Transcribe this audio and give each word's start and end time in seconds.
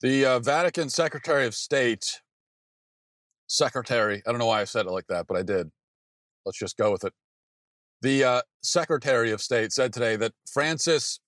The 0.00 0.24
uh, 0.24 0.38
Vatican 0.38 0.88
Secretary 0.88 1.46
of 1.46 1.54
State, 1.54 2.20
Secretary, 3.46 4.22
I 4.26 4.30
don't 4.30 4.38
know 4.38 4.46
why 4.46 4.62
I 4.62 4.64
said 4.64 4.86
it 4.86 4.92
like 4.92 5.08
that, 5.08 5.26
but 5.26 5.36
I 5.36 5.42
did. 5.42 5.70
Let's 6.46 6.58
just 6.58 6.78
go 6.78 6.90
with 6.90 7.04
it. 7.04 7.12
The 8.00 8.24
uh, 8.24 8.42
Secretary 8.62 9.30
of 9.30 9.42
State 9.42 9.72
said 9.72 9.92
today 9.92 10.16
that 10.16 10.32
Francis, 10.50 11.20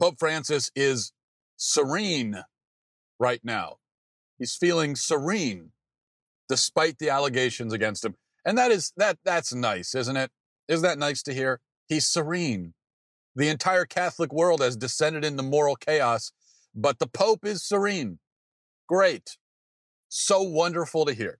Pope 0.00 0.14
Francis, 0.20 0.70
is 0.76 1.12
serene 1.56 2.44
right 3.18 3.40
now. 3.42 3.76
He's 4.38 4.54
feeling 4.54 4.94
serene 4.94 5.72
despite 6.48 6.98
the 6.98 7.10
allegations 7.10 7.72
against 7.72 8.04
him. 8.04 8.14
And 8.44 8.56
that 8.58 8.70
is 8.70 8.92
that 8.96 9.18
that's 9.24 9.52
nice, 9.52 9.94
isn't 9.94 10.16
it? 10.16 10.30
Isn't 10.68 10.84
that 10.84 10.98
nice 10.98 11.22
to 11.24 11.34
hear? 11.34 11.60
He's 11.88 12.06
serene. 12.06 12.74
The 13.34 13.48
entire 13.48 13.84
Catholic 13.84 14.32
world 14.32 14.60
has 14.60 14.76
descended 14.76 15.24
into 15.24 15.42
moral 15.42 15.76
chaos, 15.76 16.32
but 16.74 16.98
the 16.98 17.06
Pope 17.06 17.44
is 17.44 17.62
serene. 17.62 18.18
Great. 18.88 19.36
So 20.08 20.42
wonderful 20.42 21.04
to 21.06 21.12
hear. 21.12 21.38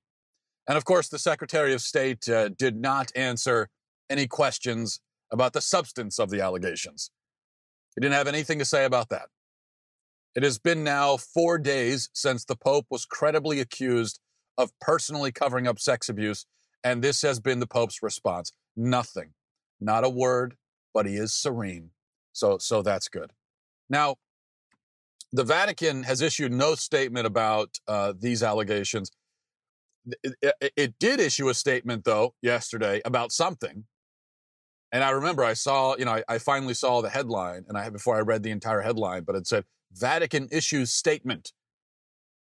And 0.69 0.77
of 0.77 0.85
course, 0.85 1.09
the 1.09 1.19
Secretary 1.19 1.75
of 1.75 1.81
State 1.81 2.29
uh, 2.29 2.51
did 2.51 2.77
not 2.77 3.11
answer 3.17 3.69
any 4.09 4.27
questions 4.27 5.01
about 5.33 5.53
the 5.53 5.61
substance 5.61 6.19
of 6.19 6.31
the 6.31 6.41
allegations. 6.41 7.11
He 7.95 8.01
didn't 8.01 8.15
have 8.15 8.29
anything 8.29 8.59
to 8.59 8.65
say 8.65 8.85
about 8.85 9.09
that. 9.09 9.29
It 10.37 10.45
has 10.45 10.59
been 10.59 10.85
now 10.85 11.17
four 11.17 11.59
days 11.59 12.09
since 12.13 12.45
the 12.45 12.57
Pope 12.57 12.87
was 12.89 13.05
credibly 13.05 13.61
accused 13.61 14.21
of 14.57 14.71
personally 14.81 15.33
covering 15.33 15.67
up 15.67 15.81
sex 15.81 16.09
abuse, 16.09 16.47
and 16.85 17.03
this 17.03 17.23
has 17.23 17.41
been 17.41 17.59
the 17.59 17.67
Pope's 17.67 18.03
response. 18.03 18.53
Nothing. 18.77 19.31
Not 19.81 20.05
a 20.05 20.09
word, 20.09 20.55
but 20.95 21.07
he 21.07 21.17
is 21.17 21.35
serene. 21.35 21.91
So, 22.33 22.59
so 22.59 22.83
that's 22.83 23.09
good. 23.09 23.33
Now, 23.89 24.17
the 25.33 25.45
Vatican 25.45 26.03
has 26.03 26.21
issued 26.21 26.53
no 26.53 26.75
statement 26.75 27.27
about 27.27 27.79
uh, 27.87 28.13
these 28.19 28.43
allegations. 28.43 29.11
It, 30.25 30.35
it, 30.61 30.73
it, 30.77 30.95
did 30.99 31.21
issue 31.21 31.49
a 31.49 31.55
statement, 31.55 32.05
though, 32.05 32.35
yesterday 32.43 33.01
about 33.05 33.33
something. 33.33 33.85
And 34.93 35.05
I 35.05 35.11
remember 35.11 35.45
I 35.45 35.53
saw, 35.53 35.97
you 35.97 36.05
know, 36.05 36.13
I, 36.13 36.25
I 36.29 36.39
finally 36.39 36.75
saw 36.75 37.01
the 37.01 37.11
headline, 37.11 37.65
and 37.69 37.79
I 37.79 37.89
before 37.91 38.17
I 38.17 38.21
read 38.21 38.43
the 38.43 38.51
entire 38.51 38.81
headline, 38.81 39.23
but 39.25 39.37
it 39.37 39.47
said 39.47 39.65
Vatican 39.93 40.49
issues 40.51 40.91
statement. 40.91 41.53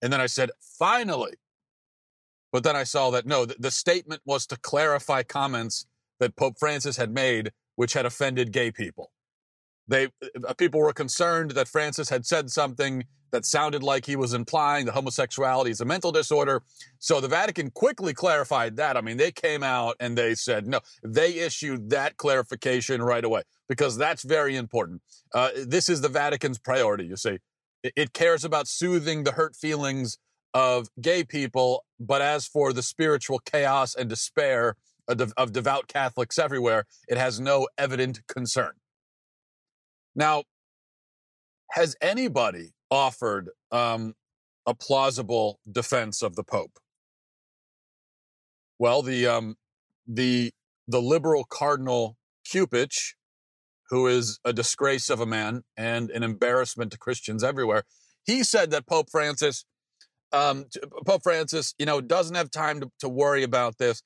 And 0.03 0.13
then 0.13 0.21
I 0.21 0.27
said, 0.27 0.51
finally. 0.79 1.35
But 2.53 2.65
then 2.65 2.77
I 2.77 2.85
saw 2.85 3.11
that 3.11 3.27
no, 3.27 3.47
the, 3.47 3.57
the 3.59 3.71
statement 3.71 4.21
was 4.27 4.47
to 4.49 4.57
clarify 4.57 5.23
comments 5.23 5.87
that 6.21 6.37
Pope 6.37 6.57
Francis 6.59 6.97
had 6.97 7.13
made, 7.13 7.53
which 7.77 7.95
had 7.95 8.05
offended 8.05 8.53
gay 8.53 8.71
people. 8.71 9.11
They 9.89 10.09
uh, 10.47 10.55
people 10.55 10.81
were 10.81 10.93
concerned 10.93 11.53
that 11.53 11.69
Francis 11.69 12.09
had 12.09 12.27
said 12.27 12.51
something 12.51 13.05
that 13.35 13.45
sounded 13.45 13.83
like 13.83 14.07
he 14.07 14.15
was 14.15 14.33
implying 14.33 14.87
that 14.87 14.93
homosexuality 14.93 15.71
is 15.73 15.81
a 15.81 15.85
mental 15.85 16.13
disorder. 16.13 16.63
So 17.01 17.21
the 17.21 17.27
Vatican 17.27 17.71
quickly 17.71 18.15
clarified 18.15 18.77
that. 18.77 18.97
I 18.97 19.01
mean, 19.01 19.17
they 19.17 19.33
came 19.33 19.65
out 19.65 19.97
and 19.99 20.17
they 20.17 20.37
said 20.37 20.69
no. 20.69 20.81
They 21.03 21.35
issued 21.41 21.91
that 21.91 22.17
clarification 22.17 23.03
right 23.03 23.25
away 23.25 23.43
because 23.69 23.97
that's 23.97 24.23
very 24.23 24.57
important. 24.57 25.03
Uh, 25.35 25.51
this 25.67 25.89
is 25.89 26.01
the 26.01 26.09
Vatican's 26.09 26.61
priority. 26.61 27.07
You 27.07 27.17
see, 27.17 27.39
it, 27.83 28.13
cares 28.13 28.45
about 28.45 28.69
soothing 28.69 29.25
the 29.25 29.33
hurt 29.33 29.57
feelings 29.57 30.17
of 30.55 30.89
gay 31.01 31.25
people, 31.25 31.85
but 31.99 32.23
as 32.23 32.47
for 32.47 32.73
the 32.73 32.83
spiritual 32.83 33.41
chaos 33.41 33.97
and 33.97 34.09
despair 34.09 34.77
of 35.09 35.53
devout 35.53 35.89
Catholics 35.89 36.39
everywhere, 36.39 36.85
it 37.09 37.19
has 37.19 37.41
no 37.41 37.67
evident 37.77 38.21
concern. 38.29 38.73
Now, 40.15 40.45
has 41.73 41.97
anybody 42.01 42.73
offered 42.91 43.51
um, 43.73 44.15
a 44.67 44.75
plausible 44.75 45.59
defense 45.71 46.23
of 46.23 46.37
the 46.37 46.45
Pope? 46.45 46.79
Well, 48.79 49.03
the 49.03 49.27
um, 49.27 49.57
the 50.07 50.53
the 50.87 51.01
liberal 51.01 51.45
cardinal 51.45 52.17
Cupich, 52.47 53.15
who 53.91 54.07
is 54.07 54.39
a 54.45 54.53
disgrace 54.53 55.11
of 55.11 55.21
a 55.21 55.27
man 55.27 55.63
and 55.77 56.11
an 56.11 56.23
embarrassment 56.23 56.93
to 56.93 56.99
Christians 56.99 57.43
everywhere, 57.43 57.85
he 58.25 58.43
said 58.43 58.71
that 58.71 58.87
Pope 58.87 59.11
Francis, 59.11 59.65
um, 60.33 60.67
Pope 61.07 61.23
Francis, 61.23 61.75
you 61.79 61.87
know, 61.87 62.01
doesn't 62.01 62.37
have 62.37 62.51
time 62.51 62.81
to, 62.81 62.91
to 63.01 63.09
worry 63.09 63.43
about 63.43 63.79
this 63.79 64.03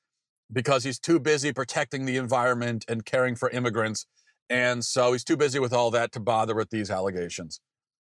because 0.52 0.84
he's 0.84 0.98
too 0.98 1.18
busy 1.18 1.52
protecting 1.52 2.04
the 2.04 2.16
environment 2.16 2.84
and 2.88 3.04
caring 3.04 3.34
for 3.34 3.50
immigrants 3.50 4.06
and 4.50 4.84
so 4.84 5.12
he's 5.12 5.24
too 5.24 5.36
busy 5.36 5.58
with 5.58 5.72
all 5.72 5.90
that 5.90 6.12
to 6.12 6.20
bother 6.20 6.54
with 6.54 6.70
these 6.70 6.90
allegations. 6.90 7.60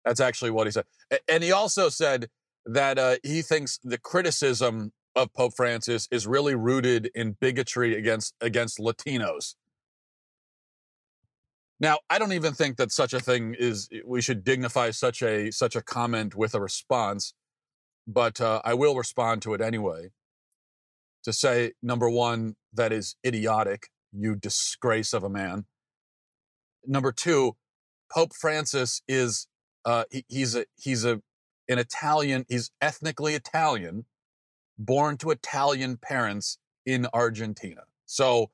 That's 0.06 0.20
actually 0.20 0.52
what 0.52 0.68
he 0.68 0.72
said. 0.72 0.86
And 1.28 1.44
he 1.44 1.52
also 1.52 1.90
said 1.90 2.30
that 2.66 2.98
uh, 2.98 3.18
he 3.24 3.42
thinks 3.42 3.80
the 3.84 3.98
criticism 3.98 4.92
of 5.16 5.34
Pope 5.34 5.54
Francis 5.56 6.08
is 6.12 6.28
really 6.28 6.56
rooted 6.56 7.12
in 7.14 7.36
bigotry 7.40 7.98
against 7.98 8.34
against 8.42 8.80
Latinos. 8.80 9.56
Now, 11.82 12.00
I 12.10 12.20
don't 12.20 12.34
even 12.34 12.54
think 12.54 12.78
that 12.78 12.92
such 12.92 13.14
a 13.14 13.20
thing 13.20 13.56
is 13.58 13.90
we 14.06 14.22
should 14.22 14.44
dignify 14.44 14.92
such 14.92 15.22
a 15.22 15.52
such 15.52 15.76
a 15.76 15.82
comment 15.82 16.36
with 16.36 16.54
a 16.54 16.62
response, 16.62 17.34
but 18.08 18.40
uh, 18.40 18.62
I 18.64 18.74
will 18.74 18.96
respond 18.96 19.42
to 19.44 19.54
it 19.54 19.62
anyway. 19.62 20.10
To 21.24 21.34
say 21.34 21.74
number 21.82 22.10
one, 22.10 22.56
that 22.74 22.94
is 22.94 23.16
idiotic, 23.26 23.90
you 24.14 24.36
disgrace 24.36 25.14
of 25.14 25.24
a 25.24 25.30
man 25.30 25.66
number 26.86 27.12
two, 27.12 27.56
Pope 28.12 28.34
Francis 28.34 29.02
is 29.08 29.48
uh, 29.86 30.06
he, 30.12 30.26
he's 30.28 30.56
a 30.56 30.66
he's 30.78 31.06
a 31.06 31.22
an 31.68 31.80
Italian. 31.80 32.46
He's 32.50 32.72
ethnically 32.82 33.36
Italian, 33.36 34.06
born 34.78 35.18
to 35.18 35.32
Italian 35.32 35.98
parents 35.98 36.58
in 36.86 37.08
Argentina. 37.14 37.82
So 38.06 38.50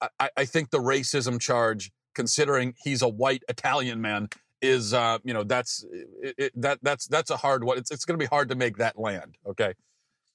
I, 0.00 0.30
I 0.36 0.44
think 0.44 0.70
the 0.70 0.78
racism 0.78 1.40
charge, 1.40 1.90
considering 2.14 2.74
he's 2.82 3.02
a 3.02 3.08
white 3.08 3.42
Italian 3.48 4.00
man, 4.00 4.28
is 4.62 4.94
uh, 4.94 5.18
you 5.24 5.34
know 5.34 5.42
that's 5.42 5.84
it, 6.22 6.34
it, 6.38 6.52
that 6.60 6.78
that's 6.82 7.06
that's 7.06 7.30
a 7.30 7.36
hard 7.36 7.64
one. 7.64 7.78
It's 7.78 7.90
it's 7.90 8.04
going 8.04 8.18
to 8.18 8.22
be 8.22 8.28
hard 8.28 8.48
to 8.50 8.54
make 8.54 8.78
that 8.78 8.98
land. 8.98 9.36
Okay. 9.46 9.74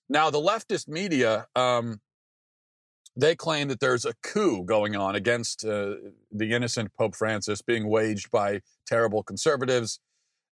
Now 0.09 0.29
the 0.29 0.39
leftist 0.39 0.87
media. 0.87 1.47
Um, 1.55 2.01
they 3.15 3.35
claim 3.35 3.67
that 3.67 3.79
there's 3.79 4.05
a 4.05 4.13
coup 4.23 4.63
going 4.63 4.95
on 4.95 5.15
against 5.15 5.65
uh, 5.65 5.95
the 6.31 6.53
innocent 6.53 6.93
Pope 6.97 7.15
Francis 7.15 7.61
being 7.61 7.87
waged 7.89 8.31
by 8.31 8.61
terrible 8.85 9.23
conservatives. 9.23 9.99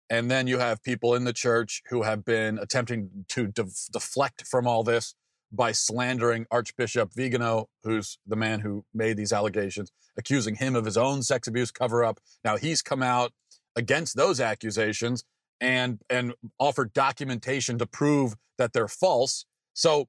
And 0.10 0.30
then 0.30 0.48
you 0.48 0.58
have 0.58 0.84
people 0.84 1.14
in 1.14 1.24
the 1.24 1.34
church 1.34 1.84
who 1.90 2.02
have 2.02 2.26
been 2.26 2.58
attempting 2.58 3.26
to 3.30 3.48
def- 3.48 3.88
deflect 3.92 4.46
from 4.48 4.68
all 4.68 4.84
this 4.84 5.16
by 5.52 5.72
slandering 5.72 6.46
Archbishop 6.52 7.14
Vigano, 7.14 7.70
who's 7.84 8.18
the 8.26 8.36
man 8.36 8.60
who 8.60 8.86
made 8.94 9.18
these 9.18 9.34
allegations, 9.34 9.92
accusing 10.18 10.56
him 10.56 10.76
of 10.76 10.86
his 10.86 10.98
own 10.98 11.24
sex 11.24 11.48
abuse 11.48 11.72
cover 11.72 12.04
up. 12.04 12.20
Now 12.44 12.58
he's 12.58 12.82
come 12.82 13.02
out 13.02 13.32
against 13.76 14.16
those 14.16 14.40
accusations 14.40 15.24
and 15.62 16.00
and 16.10 16.34
offered 16.58 16.94
documentation 16.94 17.78
to 17.78 17.86
prove 17.86 18.36
that 18.58 18.74
they're 18.74 18.88
false. 18.88 19.46
So 19.74 20.08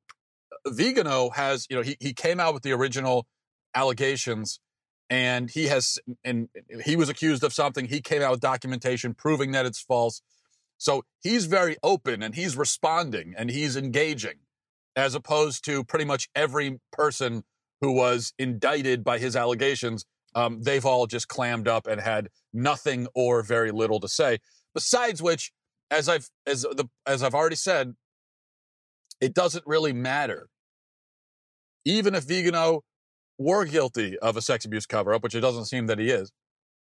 Vigano 0.67 1.31
has, 1.31 1.67
you 1.71 1.77
know, 1.77 1.83
he, 1.83 1.97
he 2.01 2.13
came 2.13 2.41
out 2.41 2.55
with 2.55 2.63
the 2.63 2.73
original 2.73 3.27
allegations 3.75 4.61
and 5.09 5.51
he 5.51 5.67
has, 5.67 5.99
and 6.25 6.49
he 6.85 6.97
was 6.97 7.09
accused 7.09 7.43
of 7.43 7.53
something. 7.53 7.87
He 7.87 8.01
came 8.01 8.23
out 8.23 8.31
with 8.31 8.41
documentation 8.41 9.15
proving 9.15 9.53
that 9.53 9.67
it's 9.67 9.81
false. 9.81 10.23
So 10.79 11.05
he's 11.21 11.47
very 11.47 11.77
open 11.83 12.23
and 12.23 12.35
he's 12.35 12.57
responding 12.57 13.35
and 13.37 13.51
he's 13.51 13.77
engaging 13.77 14.39
as 14.97 15.15
opposed 15.15 15.65
to 15.65 15.85
pretty 15.85 16.05
much 16.05 16.29
every 16.35 16.81
person 16.93 17.45
who 17.81 17.93
was 17.93 18.33
indicted 18.39 19.03
by 19.05 19.19
his 19.19 19.37
allegations. 19.37 20.05
Um, 20.35 20.63
they've 20.63 20.85
all 20.85 21.07
just 21.07 21.29
clammed 21.29 21.69
up 21.69 21.87
and 21.87 22.01
had 22.01 22.29
nothing 22.53 23.09
or 23.15 23.43
very 23.43 23.73
little 23.73 24.01
to 24.01 24.09
say. 24.09 24.39
Besides 24.75 25.21
which, 25.21 25.53
as 25.91 26.09
I've 26.09 26.29
as 26.47 26.63
the 26.63 26.89
as 27.07 27.23
I've 27.23 27.35
already 27.35 27.57
said, 27.57 27.95
it 29.21 29.35
doesn't 29.35 29.67
really 29.67 29.93
matter. 29.93 30.49
Even 31.85 32.15
if 32.15 32.25
Vigano 32.25 32.83
were 33.39 33.65
guilty 33.65 34.19
of 34.19 34.37
a 34.37 34.43
sex 34.43 34.65
abuse 34.65 34.87
cover 34.87 35.15
up, 35.15 35.23
which 35.23 35.35
it 35.35 35.41
doesn't 35.41 35.67
seem 35.67 35.87
that 35.87 35.99
he 35.99 36.11
is, 36.11 36.31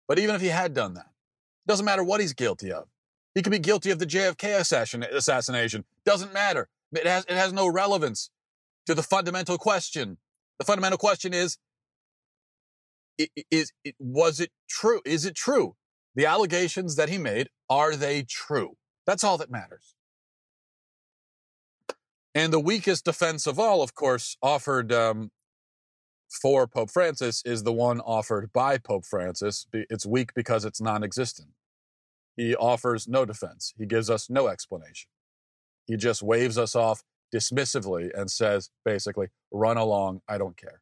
but 0.07 0.19
even 0.19 0.35
if 0.35 0.41
he 0.41 0.47
had 0.47 0.73
done 0.73 0.93
that, 0.95 1.05
it 1.05 1.67
doesn't 1.67 1.85
matter 1.85 2.03
what 2.03 2.19
he's 2.19 2.33
guilty 2.33 2.71
of. 2.71 2.87
He 3.35 3.41
could 3.43 3.51
be 3.51 3.59
guilty 3.59 3.91
of 3.91 3.99
the 3.99 4.07
JFK 4.07 4.59
assassination. 5.11 5.85
Doesn't 6.05 6.33
matter. 6.33 6.69
It 6.91 7.05
has, 7.05 7.25
it 7.25 7.35
has 7.35 7.53
no 7.53 7.67
relevance 7.67 8.31
to 8.87 8.95
the 8.95 9.03
fundamental 9.03 9.57
question. 9.57 10.17
The 10.57 10.65
fundamental 10.65 10.97
question 10.97 11.33
is, 11.33 11.57
is, 13.51 13.71
was 13.99 14.39
it 14.39 14.51
true? 14.67 15.01
Is 15.05 15.25
it 15.25 15.35
true? 15.35 15.75
The 16.15 16.25
allegations 16.25 16.95
that 16.95 17.09
he 17.09 17.17
made, 17.17 17.49
are 17.69 17.95
they 17.95 18.23
true? 18.23 18.77
That's 19.05 19.23
all 19.23 19.37
that 19.37 19.51
matters. 19.51 19.93
And 22.37 22.53
the 22.53 22.59
weakest 22.59 23.03
defense 23.03 23.47
of 23.47 23.57
all, 23.57 23.81
of 23.81 23.95
course, 23.95 24.37
offered 24.43 24.93
um, 24.93 25.31
for 26.29 26.67
Pope 26.67 26.91
Francis 26.91 27.41
is 27.43 27.63
the 27.63 27.73
one 27.73 27.99
offered 28.01 28.53
by 28.53 28.77
Pope 28.77 29.05
Francis. 29.07 29.65
It's 29.73 30.05
weak 30.05 30.35
because 30.35 30.63
it's 30.63 30.79
non 30.79 31.03
existent. 31.03 31.47
he 32.35 32.55
offers 32.55 33.07
no 33.07 33.25
defense. 33.25 33.73
He 33.75 33.87
gives 33.87 34.11
us 34.11 34.29
no 34.29 34.49
explanation. 34.49 35.09
He 35.87 35.97
just 35.97 36.21
waves 36.21 36.59
us 36.59 36.75
off 36.75 37.01
dismissively 37.33 38.11
and 38.13 38.29
says, 38.29 38.69
basically, 38.85 39.29
run 39.51 39.77
along, 39.77 40.21
I 40.29 40.37
don't 40.37 40.55
care. 40.55 40.81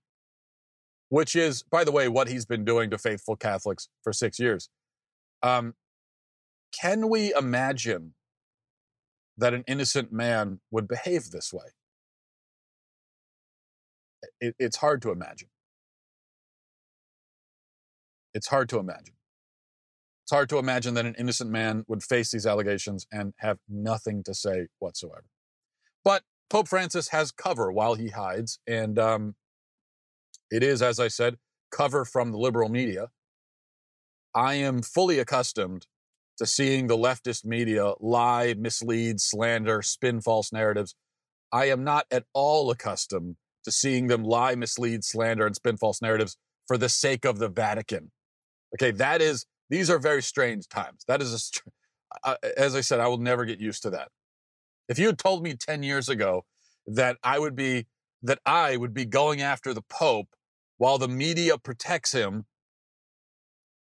Which 1.08 1.38
is, 1.38 1.64
by 1.64 1.86
the 1.86 1.92
way, 1.94 2.10
what 2.10 2.28
he's 2.28 2.46
been 2.46 2.66
doing 2.66 2.90
to 2.90 2.98
faithful 2.98 3.38
Catholics 3.38 3.88
for 4.04 4.12
six 4.12 4.40
years. 4.40 4.68
Um, 5.42 5.76
can 6.78 7.08
we 7.08 7.34
imagine 7.34 8.14
that 9.38 9.54
an 9.54 9.64
innocent 9.68 10.12
man 10.12 10.60
would 10.72 10.88
behave 10.88 11.32
this 11.32 11.54
way? 11.54 11.66
It, 14.40 14.56
it's 14.60 14.78
hard 14.78 15.02
to 15.04 15.12
imagine. 15.12 15.50
It's 18.34 18.48
hard 18.48 18.70
to 18.70 18.80
imagine. 18.80 19.16
It's 20.24 20.32
hard 20.32 20.50
to 20.50 20.58
imagine 20.58 20.96
that 20.96 21.06
an 21.06 21.16
innocent 21.20 21.52
man 21.52 21.86
would 21.88 22.02
face 22.02 22.32
these 22.32 22.48
allegations 22.48 23.06
and 23.12 23.34
have 23.38 23.60
nothing 23.70 24.24
to 24.24 24.34
say 24.34 24.68
whatsoever. 24.80 25.26
But 26.04 26.24
Pope 26.50 26.68
Francis 26.68 27.10
has 27.10 27.32
cover 27.32 27.72
while 27.72 27.94
he 27.94 28.10
hides, 28.10 28.60
and 28.68 28.98
um, 28.98 29.36
it 30.50 30.64
is, 30.64 30.82
as 30.82 31.00
I 31.00 31.10
said, 31.10 31.38
cover 31.72 32.06
from 32.06 32.32
the 32.32 32.38
liberal 32.38 32.70
media. 32.70 33.10
I 34.34 34.56
am 34.56 34.82
fully 34.82 35.20
accustomed 35.20 35.86
to 36.38 36.46
seeing 36.46 36.88
the 36.88 36.98
leftist 36.98 37.46
media 37.46 37.94
lie, 38.00 38.54
mislead, 38.58 39.22
slander, 39.22 39.82
spin 39.82 40.22
false 40.22 40.52
narratives. 40.52 40.96
I 41.52 41.66
am 41.66 41.84
not 41.84 42.06
at 42.12 42.26
all 42.34 42.72
accustomed 42.72 43.38
to 43.64 43.72
seeing 43.72 44.08
them 44.08 44.24
lie, 44.24 44.56
mislead, 44.56 45.04
slander, 45.04 45.46
and 45.46 45.56
spin 45.56 45.78
false 45.78 46.02
narratives 46.02 46.38
for 46.68 46.78
the 46.78 46.90
sake 46.90 47.26
of 47.26 47.40
the 47.40 47.50
Vatican. 47.50 48.12
Okay, 48.76 48.92
that 48.92 49.22
is, 49.22 49.46
these 49.70 49.90
are 49.90 50.00
very 50.00 50.22
strange 50.22 50.68
times. 50.68 51.04
That 51.08 51.22
is, 51.22 51.52
a, 52.24 52.38
as 52.58 52.76
I 52.76 52.82
said, 52.82 53.00
I 53.00 53.08
will 53.08 53.18
never 53.18 53.46
get 53.46 53.60
used 53.60 53.84
to 53.84 53.90
that. 53.92 54.10
If 54.88 55.00
you 55.00 55.08
had 55.08 55.18
told 55.18 55.44
me 55.44 55.56
10 55.56 55.84
years 55.84 56.10
ago 56.10 56.46
that 56.86 57.18
I 57.24 57.40
would 57.40 57.56
be, 57.56 57.88
that 58.22 58.40
I 58.46 58.78
would 58.78 58.94
be 58.94 59.06
going 59.06 59.42
after 59.42 59.74
the 59.74 59.82
Pope 59.82 60.30
while 60.78 60.98
the 60.98 61.08
media 61.08 61.58
protects 61.58 62.12
him, 62.12 62.46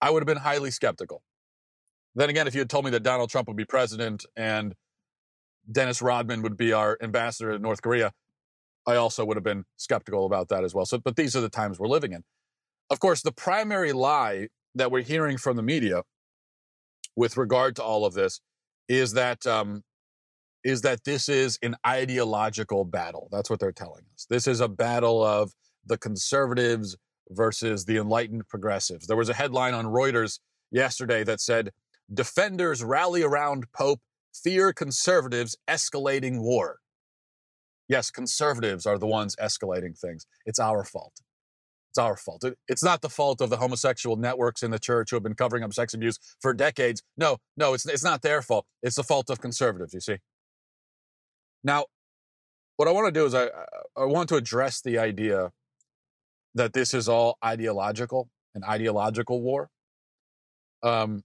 I 0.01 0.11
would 0.11 0.23
have 0.23 0.27
been 0.27 0.39
highly 0.39 0.71
skeptical. 0.71 1.23
Then 2.15 2.31
again, 2.31 2.47
if 2.47 2.55
you 2.55 2.61
had 2.61 2.71
told 2.71 2.85
me 2.85 2.91
that 2.93 3.03
Donald 3.03 3.31
Trump 3.31 3.49
would 3.49 3.57
be 3.57 3.65
president 3.65 4.27
and 4.37 4.75
Dennis 5.71 6.03
Rodman 6.03 6.43
would 6.43 6.57
be 6.57 6.73
our 6.73 6.99
ambassador 7.01 7.53
to 7.53 7.59
North 7.59 7.83
Korea, 7.83 8.13
I 8.87 8.97
also 8.97 9.25
would 9.25 9.37
have 9.37 9.45
been 9.45 9.65
skeptical 9.77 10.27
about 10.27 10.49
that 10.49 10.65
as 10.65 10.75
well. 10.75 10.87
So, 10.87 10.99
but 10.99 11.17
these 11.17 11.37
are 11.37 11.41
the 11.41 11.51
times 11.51 11.79
we're 11.79 11.89
living 11.89 12.13
in. 12.13 12.25
Of 12.89 12.99
course, 12.99 13.23
the 13.23 13.33
primary 13.33 13.93
lie 13.93 14.49
that 14.75 14.91
we're 14.91 15.03
hearing 15.03 15.37
from 15.37 15.57
the 15.57 15.63
media 15.63 16.03
with 17.15 17.37
regard 17.37 17.77
to 17.77 17.83
all 17.83 18.05
of 18.05 18.15
this 18.15 18.41
is 18.89 19.13
that 19.13 19.47
um, 19.47 19.85
is 20.65 20.83
that 20.83 21.05
this 21.05 21.29
is 21.29 21.59
an 21.63 21.77
ideological 21.87 22.85
battle. 22.85 23.29
That's 23.31 23.49
what 23.49 23.61
they're 23.61 23.73
telling 23.73 24.05
us. 24.15 24.27
This 24.29 24.47
is 24.47 24.61
a 24.61 24.69
battle 24.69 25.25
of 25.25 25.53
the 25.87 25.97
conservatives 25.97 26.97
versus 27.31 27.85
the 27.85 27.97
enlightened 27.97 28.49
progressives. 28.49 29.07
There 29.07 29.17
was 29.17 29.29
a 29.29 29.35
headline 29.35 29.75
on 29.75 29.87
Reuters 29.87 30.41
yesterday 30.71 31.25
that 31.25 31.41
said, 31.41 31.71
Defenders 32.13 32.83
rally 32.83 33.23
around 33.23 33.73
Pope, 33.73 34.01
fear 34.35 34.73
conservatives 34.73 35.57
escalating 35.69 36.41
war. 36.41 36.79
Yes, 37.89 38.11
conservatives 38.11 38.87
are 38.87 38.99
the 38.99 39.07
ones 39.07 39.37
escalating 39.37 39.99
things. 39.99 40.27
It's 40.47 40.59
our 40.59 40.85
fault. 40.85 41.21
It's 41.91 41.99
our 41.99 42.17
fault. 42.17 42.45
It's 42.69 42.85
not 42.85 43.03
the 43.03 43.09
fault 43.09 43.41
of 43.41 43.51
the 43.51 43.57
homosexual 43.57 44.17
networks 44.17 44.63
in 44.63 44.71
the 44.71 44.79
church 44.79 45.11
who 45.11 45.17
have 45.17 45.25
been 45.25 45.35
covering 45.35 45.65
up 45.65 45.75
sex 45.75 45.93
abuse 45.93 46.19
for 46.41 46.55
decades. 46.55 47.03
No, 47.17 47.39
no, 47.57 47.75
it's, 47.75 47.85
it's 47.87 48.05
not 48.05 48.23
their 48.23 48.43
fault. 48.43 48.65
It's 48.81 48.95
the 48.95 49.03
fault 49.03 49.29
of 49.29 49.41
conservatives, 49.41 49.93
you 49.93 50.01
see. 50.01 50.19
Now, 51.65 51.87
what 52.77 52.87
I 52.87 52.93
want 52.93 53.13
to 53.13 53.21
do 53.21 53.27
is 53.27 53.35
I, 53.35 53.49
I 53.97 54.05
want 54.05 54.29
to 54.29 54.37
address 54.37 54.81
the 54.81 54.99
idea 54.99 55.51
that 56.55 56.73
this 56.73 56.95
is 56.95 57.09
all 57.09 57.39
ideological, 57.45 58.29
an 58.55 58.63
ideological 58.65 59.43
war. 59.43 59.69
Um, 60.83 61.23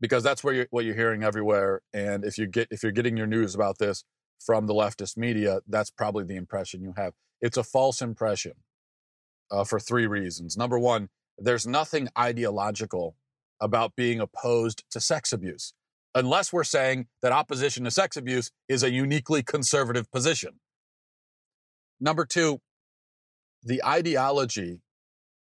because 0.00 0.22
that's 0.22 0.42
where 0.42 0.54
you're, 0.54 0.66
what 0.70 0.84
you're 0.84 0.94
hearing 0.94 1.22
everywhere. 1.22 1.82
And 1.92 2.24
if 2.24 2.38
you 2.38 2.46
get 2.46 2.68
if 2.70 2.82
you're 2.82 2.92
getting 2.92 3.16
your 3.16 3.26
news 3.26 3.54
about 3.54 3.78
this 3.78 4.04
from 4.40 4.66
the 4.66 4.74
leftist 4.74 5.16
media, 5.16 5.60
that's 5.68 5.90
probably 5.90 6.24
the 6.24 6.36
impression 6.36 6.82
you 6.82 6.94
have. 6.96 7.12
It's 7.40 7.56
a 7.56 7.62
false 7.62 8.00
impression 8.00 8.52
uh, 9.50 9.64
for 9.64 9.78
three 9.78 10.06
reasons. 10.06 10.56
Number 10.56 10.78
one, 10.78 11.08
there's 11.38 11.66
nothing 11.66 12.08
ideological 12.18 13.16
about 13.60 13.94
being 13.94 14.20
opposed 14.20 14.84
to 14.90 15.00
sex 15.00 15.32
abuse, 15.32 15.74
unless 16.14 16.52
we're 16.52 16.64
saying 16.64 17.06
that 17.22 17.32
opposition 17.32 17.84
to 17.84 17.90
sex 17.90 18.16
abuse 18.16 18.50
is 18.68 18.82
a 18.82 18.90
uniquely 18.90 19.42
conservative 19.42 20.10
position. 20.10 20.60
Number 22.00 22.24
two, 22.24 22.60
the 23.62 23.84
ideology 23.84 24.80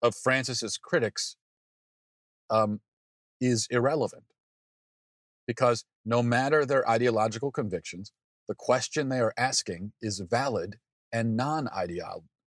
of 0.01 0.15
Francis's 0.15 0.79
critics 0.79 1.37
um, 2.49 2.79
is 3.39 3.67
irrelevant 3.69 4.23
because 5.47 5.85
no 6.05 6.21
matter 6.21 6.65
their 6.65 6.87
ideological 6.87 7.51
convictions, 7.51 8.11
the 8.47 8.55
question 8.55 9.09
they 9.09 9.19
are 9.19 9.33
asking 9.37 9.93
is 10.01 10.19
valid 10.19 10.77
and 11.11 11.35
non 11.35 11.67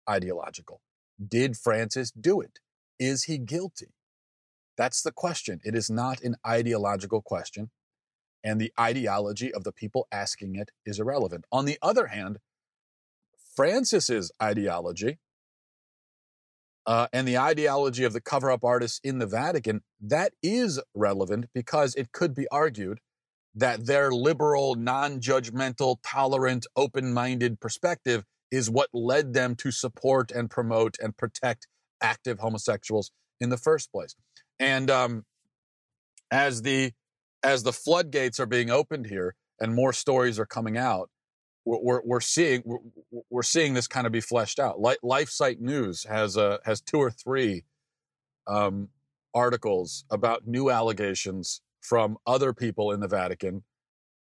ideological. 0.09 0.81
Did 1.27 1.57
Francis 1.57 2.11
do 2.11 2.41
it? 2.41 2.59
Is 2.99 3.25
he 3.25 3.39
guilty? 3.39 3.95
That's 4.77 5.03
the 5.03 5.13
question. 5.13 5.61
It 5.65 5.75
is 5.75 5.89
not 5.89 6.21
an 6.23 6.37
ideological 6.47 7.23
question, 7.23 7.71
and 8.45 8.61
the 8.61 8.73
ideology 8.79 9.53
of 9.53 9.65
the 9.65 9.73
people 9.73 10.07
asking 10.13 10.57
it 10.57 10.71
is 10.85 11.01
irrelevant. 11.01 11.45
On 11.51 11.65
the 11.65 11.79
other 11.83 12.09
hand, 12.09 12.39
Francis's 13.57 14.31
ideology 14.41 15.19
uh, 16.89 17.07
and 17.13 17.29
the 17.29 17.37
ideology 17.37 18.03
of 18.03 18.15
the 18.15 18.21
cover 18.21 18.51
up 18.51 18.65
artists 18.65 18.99
in 19.05 19.19
the 19.19 19.27
Vatican, 19.27 19.83
that 20.01 20.33
is 20.43 20.81
relevant 20.95 21.45
because 21.53 21.95
it 21.97 22.13
could 22.13 22.35
be 22.35 22.49
argued 22.51 22.99
that 23.55 23.85
their 23.85 24.11
liberal, 24.11 24.75
non 24.75 25.21
judgmental, 25.21 25.97
tolerant, 26.03 26.67
open 26.77 27.13
minded 27.13 27.61
perspective 27.61 28.25
is 28.51 28.71
what 28.71 28.89
led 28.95 29.35
them 29.35 29.55
to 29.57 29.71
support 29.71 30.31
and 30.31 30.49
promote 30.49 30.97
and 30.99 31.15
protect 31.15 31.67
active 32.01 32.39
homosexuals 32.39 33.11
in 33.39 33.51
the 33.51 33.59
first 33.59 33.93
place. 33.93 34.15
And 34.59 34.91
um, 34.91 35.27
as 36.31 36.63
the 36.63 36.93
as 37.43 37.65
the 37.65 37.73
floodgates 37.73 38.41
are 38.41 38.47
being 38.47 38.71
opened 38.71 39.07
here 39.07 39.35
and 39.61 39.75
more 39.75 39.93
stories 39.93 40.39
are 40.39 40.47
coming 40.47 40.79
out, 40.79 41.11
we're, 41.69 42.01
we're, 42.05 42.21
seeing 42.21 42.63
we're, 42.65 42.79
we're, 43.31 43.43
seeing 43.43 43.75
this 43.75 43.87
kind 43.87 44.07
of 44.07 44.13
be 44.13 44.21
fleshed 44.21 44.59
out. 44.59 44.79
LifeSite 44.79 45.61
News 45.61 46.05
has 46.05 46.37
a 46.37 46.61
has 46.65 46.81
two 46.81 46.99
or 46.99 47.11
three 47.11 47.65
um, 48.47 48.89
articles 49.35 50.05
about 50.11 50.47
new 50.47 50.71
allegations 50.71 51.61
from 51.81 52.17
other 52.27 52.53
people 52.53 52.91
in 52.91 53.01
the 53.01 53.09
Vatican 53.09 53.65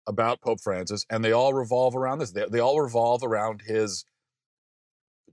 about 0.07 0.41
Pope 0.41 0.59
Francis, 0.61 1.05
and 1.09 1.23
they 1.23 1.31
all 1.31 1.53
revolve 1.53 1.95
around 1.95 2.19
this. 2.19 2.31
They, 2.31 2.45
they 2.51 2.59
all 2.59 2.81
revolve 2.81 3.23
around 3.23 3.63
his 3.65 4.05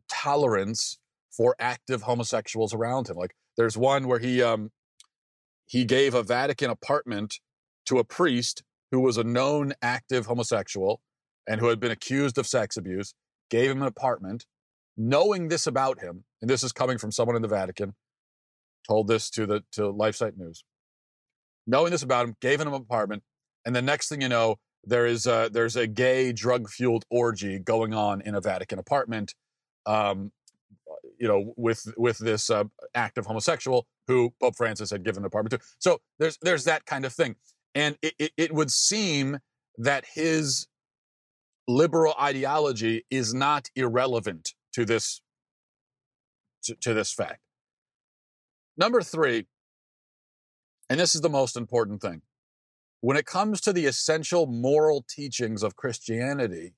tolerance 0.08 0.98
for 1.30 1.54
active 1.58 2.02
homosexuals 2.02 2.74
around 2.74 3.08
him. 3.08 3.16
Like 3.16 3.34
there's 3.56 3.76
one 3.76 4.06
where 4.08 4.18
he 4.18 4.42
um 4.42 4.70
he 5.66 5.84
gave 5.84 6.14
a 6.14 6.22
Vatican 6.22 6.70
apartment 6.70 7.40
to 7.86 7.98
a 7.98 8.04
priest 8.04 8.62
who 8.90 9.00
was 9.00 9.16
a 9.16 9.24
known 9.24 9.72
active 9.82 10.26
homosexual 10.26 11.00
and 11.48 11.60
who 11.60 11.68
had 11.68 11.80
been 11.80 11.90
accused 11.90 12.38
of 12.38 12.46
sex 12.46 12.76
abuse, 12.76 13.14
gave 13.50 13.70
him 13.70 13.82
an 13.82 13.88
apartment, 13.88 14.46
knowing 14.96 15.48
this 15.48 15.66
about 15.66 16.00
him, 16.00 16.24
and 16.40 16.48
this 16.48 16.62
is 16.62 16.72
coming 16.72 16.98
from 16.98 17.10
someone 17.10 17.36
in 17.36 17.42
the 17.42 17.48
Vatican, 17.48 17.94
told 18.88 19.08
this 19.08 19.30
to 19.30 19.46
the 19.46 19.62
to 19.72 19.82
LifeSite 19.82 20.36
News. 20.36 20.64
Knowing 21.66 21.90
this 21.90 22.02
about 22.02 22.26
him, 22.26 22.36
gave 22.40 22.60
him 22.60 22.68
an 22.68 22.74
apartment, 22.74 23.22
and 23.64 23.74
the 23.74 23.82
next 23.82 24.08
thing 24.08 24.20
you 24.20 24.28
know, 24.28 24.56
there 24.84 25.06
is 25.06 25.26
a, 25.26 25.50
there's 25.52 25.76
a 25.76 25.86
gay 25.86 26.32
drug 26.32 26.68
fueled 26.68 27.04
orgy 27.10 27.58
going 27.58 27.92
on 27.92 28.22
in 28.22 28.34
a 28.34 28.40
Vatican 28.40 28.78
apartment, 28.78 29.34
um, 29.86 30.32
you 31.18 31.28
know, 31.28 31.52
with 31.56 31.92
with 31.96 32.18
this 32.18 32.48
uh, 32.50 32.64
active 32.94 33.26
homosexual 33.26 33.86
who 34.06 34.32
Pope 34.40 34.56
Francis 34.56 34.90
had 34.90 35.04
given 35.04 35.22
an 35.22 35.26
apartment 35.26 35.52
to. 35.52 35.68
So 35.78 36.00
there's 36.18 36.38
there's 36.42 36.64
that 36.64 36.86
kind 36.86 37.04
of 37.04 37.12
thing, 37.12 37.36
and 37.74 37.98
it, 38.02 38.14
it, 38.18 38.32
it 38.36 38.54
would 38.54 38.70
seem 38.70 39.38
that 39.76 40.04
his 40.14 40.66
liberal 41.70 42.14
ideology 42.20 43.04
is 43.10 43.32
not 43.32 43.68
irrelevant 43.76 44.54
to 44.74 44.84
this 44.84 45.20
to, 46.64 46.74
to 46.76 46.92
this 46.92 47.12
fact. 47.12 47.40
Number 48.76 49.02
three, 49.02 49.46
and 50.88 51.00
this 51.00 51.14
is 51.14 51.20
the 51.20 51.30
most 51.30 51.56
important 51.56 52.02
thing 52.02 52.22
when 53.00 53.16
it 53.16 53.26
comes 53.26 53.60
to 53.62 53.72
the 53.72 53.86
essential 53.86 54.46
moral 54.46 55.04
teachings 55.08 55.62
of 55.62 55.76
Christianity, 55.76 56.74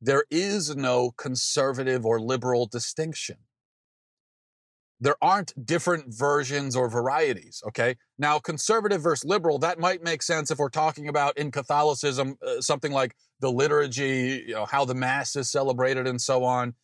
there 0.00 0.24
is 0.30 0.76
no 0.76 1.10
conservative 1.12 2.04
or 2.04 2.20
liberal 2.20 2.66
distinction. 2.66 3.36
There 5.02 5.16
aren't 5.20 5.52
different 5.66 6.14
versions 6.14 6.76
or 6.76 6.88
varieties. 6.88 7.60
Okay. 7.66 7.96
Now, 8.18 8.38
conservative 8.38 9.02
versus 9.02 9.24
liberal, 9.24 9.58
that 9.58 9.80
might 9.80 10.00
make 10.00 10.22
sense 10.22 10.48
if 10.52 10.58
we're 10.58 10.68
talking 10.68 11.08
about 11.08 11.36
in 11.36 11.50
Catholicism, 11.50 12.36
uh, 12.46 12.60
something 12.60 12.92
like 12.92 13.16
the 13.40 13.50
liturgy, 13.50 14.44
you 14.46 14.54
know, 14.54 14.64
how 14.64 14.84
the 14.84 14.94
Mass 14.94 15.34
is 15.34 15.50
celebrated 15.50 16.06
and 16.06 16.20
so 16.20 16.44
on. 16.44 16.74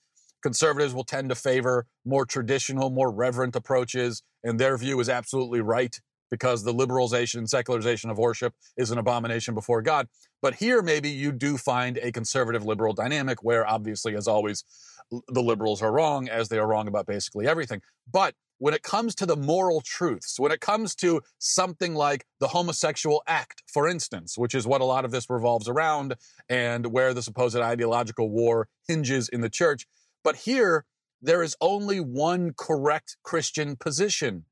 Conservatives 0.42 0.94
will 0.94 1.04
tend 1.04 1.28
to 1.28 1.36
favor 1.36 1.86
more 2.04 2.26
traditional, 2.26 2.90
more 2.90 3.12
reverent 3.12 3.54
approaches, 3.54 4.24
and 4.42 4.58
their 4.58 4.76
view 4.76 4.98
is 4.98 5.08
absolutely 5.08 5.60
right 5.60 6.00
because 6.30 6.64
the 6.64 6.74
liberalization 6.74 7.36
and 7.36 7.48
secularization 7.48 8.10
of 8.10 8.18
worship 8.18 8.52
is 8.76 8.90
an 8.90 8.98
abomination 8.98 9.54
before 9.54 9.80
God. 9.80 10.08
But 10.42 10.54
here, 10.54 10.82
maybe 10.82 11.08
you 11.08 11.32
do 11.32 11.56
find 11.56 11.98
a 11.98 12.12
conservative 12.12 12.64
liberal 12.64 12.92
dynamic 12.92 13.42
where, 13.42 13.66
obviously, 13.66 14.14
as 14.14 14.28
always, 14.28 14.64
the 15.10 15.42
liberals 15.42 15.82
are 15.82 15.92
wrong, 15.92 16.28
as 16.28 16.48
they 16.48 16.58
are 16.58 16.66
wrong 16.66 16.88
about 16.88 17.06
basically 17.06 17.46
everything. 17.46 17.80
But 18.10 18.34
when 18.58 18.74
it 18.74 18.82
comes 18.82 19.14
to 19.16 19.26
the 19.26 19.36
moral 19.36 19.80
truths, 19.80 20.38
when 20.38 20.52
it 20.52 20.60
comes 20.60 20.94
to 20.96 21.22
something 21.38 21.94
like 21.94 22.26
the 22.40 22.48
homosexual 22.48 23.22
act, 23.26 23.62
for 23.72 23.88
instance, 23.88 24.36
which 24.36 24.54
is 24.54 24.66
what 24.66 24.80
a 24.80 24.84
lot 24.84 25.04
of 25.04 25.10
this 25.12 25.30
revolves 25.30 25.68
around 25.68 26.16
and 26.48 26.86
where 26.86 27.14
the 27.14 27.22
supposed 27.22 27.56
ideological 27.56 28.30
war 28.30 28.68
hinges 28.86 29.28
in 29.28 29.40
the 29.40 29.50
church. 29.50 29.86
But 30.24 30.36
here, 30.36 30.84
there 31.22 31.42
is 31.42 31.56
only 31.60 32.00
one 32.00 32.52
correct 32.56 33.16
Christian 33.22 33.76
position. 33.76 34.44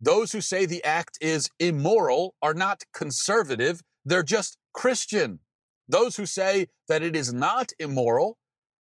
Those 0.00 0.32
who 0.32 0.42
say 0.42 0.66
the 0.66 0.84
act 0.84 1.16
is 1.20 1.50
immoral 1.58 2.34
are 2.42 2.54
not 2.54 2.82
conservative, 2.92 3.80
they're 4.04 4.22
just 4.22 4.58
Christian. 4.74 5.40
Those 5.88 6.16
who 6.16 6.26
say 6.26 6.68
that 6.88 7.02
it 7.02 7.16
is 7.16 7.32
not 7.32 7.72
immoral 7.78 8.38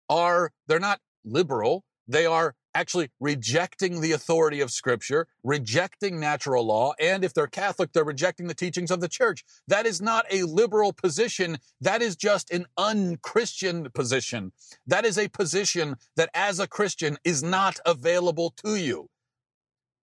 are, 0.09 0.53
they're 0.67 0.79
not 0.79 1.01
liberal. 1.25 1.85
They 2.09 2.27
are 2.27 2.55
actually 2.75 3.11
rejecting 3.21 4.01
the 4.01 4.13
authority 4.13 4.61
of 4.61 4.71
Scripture, 4.71 5.27
rejecting 5.45 6.19
natural 6.19 6.67
law, 6.67 6.95
and 6.99 7.25
if 7.25 7.35
they're 7.35 7.47
Catholic, 7.47 7.93
they're 7.93 8.05
rejecting 8.05 8.47
the 8.47 8.55
teachings 8.55 8.91
of 8.91 9.01
the 9.01 9.09
church. 9.09 9.45
That 9.69 9.87
is 9.87 10.01
not 10.01 10.25
a 10.31 10.43
liberal 10.45 10.93
position. 10.93 11.59
That 11.81 12.03
is 12.03 12.17
just 12.17 12.51
an 12.51 12.67
unchristian 12.77 13.89
position. 13.95 14.53
That 14.87 15.05
is 15.05 15.19
a 15.19 15.29
position 15.29 15.97
that, 16.17 16.31
as 16.35 16.59
a 16.59 16.67
Christian, 16.67 17.19
is 17.25 17.43
not 17.43 17.79
available 17.85 18.55
to 18.65 18.77
you. 18.77 19.09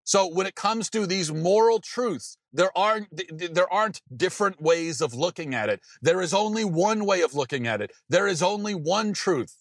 So 0.04 0.28
when 0.28 0.48
it 0.48 0.56
comes 0.56 0.90
to 0.92 1.06
these 1.06 1.32
moral 1.32 1.80
truths, 1.80 2.38
there 2.52 2.76
aren't, 2.76 3.08
there 3.54 3.72
aren't 3.72 4.02
different 4.16 4.60
ways 4.60 5.02
of 5.02 5.14
looking 5.14 5.54
at 5.54 5.70
it. 5.70 5.82
There 6.02 6.22
is 6.22 6.34
only 6.34 6.66
one 6.66 7.06
way 7.06 7.22
of 7.22 7.36
looking 7.36 7.68
at 7.68 7.82
it. 7.82 7.92
There 8.10 8.28
is 8.28 8.42
only 8.42 8.74
one 8.74 9.14
truth. 9.14 9.56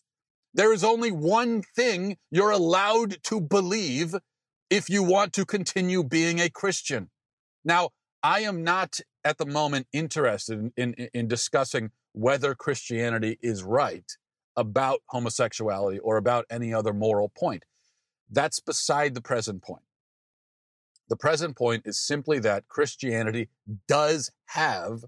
There 0.55 0.73
is 0.73 0.83
only 0.83 1.11
one 1.11 1.63
thing 1.63 2.17
you're 2.31 2.51
allowed 2.51 3.23
to 3.25 3.41
believe 3.41 4.15
if 4.71 4.89
you 4.91 5.03
want 5.03 5.33
to 5.35 5.45
continue 5.45 6.03
being 6.03 6.41
a 6.41 6.51
Christian. 6.51 7.11
Now, 7.65 7.91
I 8.23 8.41
am 8.41 8.65
not 8.65 9.01
at 9.25 9.39
the 9.39 9.47
moment 9.47 9.87
interested 9.93 10.73
in, 10.77 10.95
in, 10.95 11.09
in, 11.15 11.29
discussing 11.29 11.91
whether 12.13 12.55
Christianity 12.55 13.39
is 13.43 13.63
right 13.63 14.11
about 14.57 15.01
homosexuality 15.07 15.99
or 15.99 16.17
about 16.17 16.45
any 16.51 16.75
other 16.75 16.93
moral 16.93 17.29
point. 17.29 17.65
That's 18.31 18.61
beside 18.61 19.15
the 19.15 19.21
present 19.21 19.63
point. 19.63 19.85
The 21.09 21.17
present 21.17 21.57
point 21.57 21.85
is 21.87 21.99
simply 21.99 22.39
that 22.41 22.69
Christianity 22.69 23.49
does 23.87 24.31
have 24.47 25.05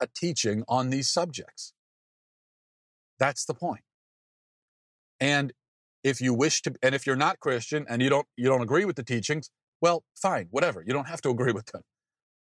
a 0.00 0.06
teaching 0.06 0.62
on 0.68 0.90
these 0.90 1.10
subjects. 1.10 1.72
That's 3.18 3.44
the 3.44 3.54
point. 3.54 3.82
And 5.20 5.52
if 6.02 6.20
you 6.20 6.32
wish 6.32 6.62
to, 6.62 6.74
and 6.82 6.94
if 6.94 7.06
you're 7.06 7.16
not 7.16 7.40
Christian 7.40 7.84
and 7.88 8.02
you 8.02 8.08
don't, 8.08 8.26
you 8.36 8.48
don't 8.48 8.62
agree 8.62 8.84
with 8.84 8.96
the 8.96 9.02
teachings, 9.02 9.50
well, 9.80 10.04
fine, 10.20 10.48
whatever. 10.50 10.82
You 10.86 10.92
don't 10.92 11.08
have 11.08 11.20
to 11.22 11.30
agree 11.30 11.52
with 11.52 11.66
them. 11.66 11.82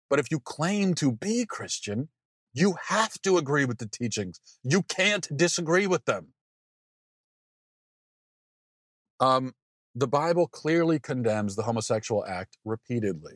But 0.09 0.19
if 0.19 0.31
you 0.31 0.39
claim 0.39 0.93
to 0.95 1.11
be 1.11 1.45
Christian, 1.45 2.09
you 2.53 2.75
have 2.87 3.21
to 3.21 3.37
agree 3.37 3.65
with 3.65 3.77
the 3.77 3.87
teachings. 3.87 4.39
You 4.63 4.83
can't 4.83 5.27
disagree 5.35 5.87
with 5.87 6.05
them. 6.05 6.33
Um, 9.19 9.53
the 9.95 10.07
Bible 10.07 10.47
clearly 10.47 10.99
condemns 10.99 11.55
the 11.55 11.63
homosexual 11.63 12.25
act 12.25 12.57
repeatedly, 12.63 13.33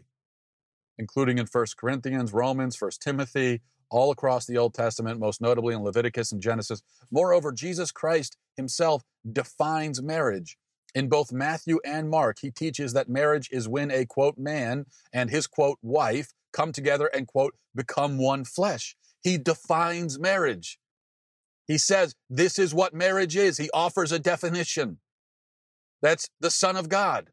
including 0.98 1.40
in 1.40 1.48
1 1.52 1.66
Corinthians, 1.78 2.34
Romans, 2.34 2.80
1 2.80 2.92
Timothy, 3.02 3.62
all 3.92 4.10
across 4.10 4.46
the 4.46 4.58
Old 4.58 4.74
Testament, 4.74 5.20
most 5.20 5.42
notably 5.42 5.76
in 5.76 5.84
Leviticus 5.84 6.32
and 6.32 6.42
Genesis. 6.42 6.82
Moreover, 7.12 7.52
Jesus 7.52 7.92
Christ 7.92 8.38
himself 8.56 9.04
defines 9.30 10.02
marriage. 10.02 10.58
In 10.96 11.08
both 11.08 11.32
Matthew 11.32 11.80
and 11.86 12.10
Mark, 12.10 12.40
he 12.42 12.52
teaches 12.52 12.94
that 12.94 13.08
marriage 13.08 13.50
is 13.52 13.68
when 13.68 13.92
a 13.92 14.06
quote 14.06 14.38
man 14.38 14.86
and 15.14 15.30
his 15.30 15.48
quote 15.48 15.78
wife 15.82 16.34
come 16.52 16.72
together 16.72 17.08
and 17.14 17.28
quote 17.28 17.56
become 17.76 18.18
one 18.18 18.44
flesh. 18.44 18.96
He 19.22 19.38
defines 19.38 20.20
marriage. 20.20 20.80
He 21.68 21.78
says 21.78 22.16
this 22.30 22.60
is 22.60 22.74
what 22.74 22.94
marriage 22.94 23.38
is. 23.38 23.58
He 23.58 23.70
offers 23.74 24.12
a 24.12 24.20
definition. 24.20 25.00
That's 26.02 26.30
the 26.40 26.50
Son 26.50 26.76
of 26.76 26.90
God. 26.90 27.30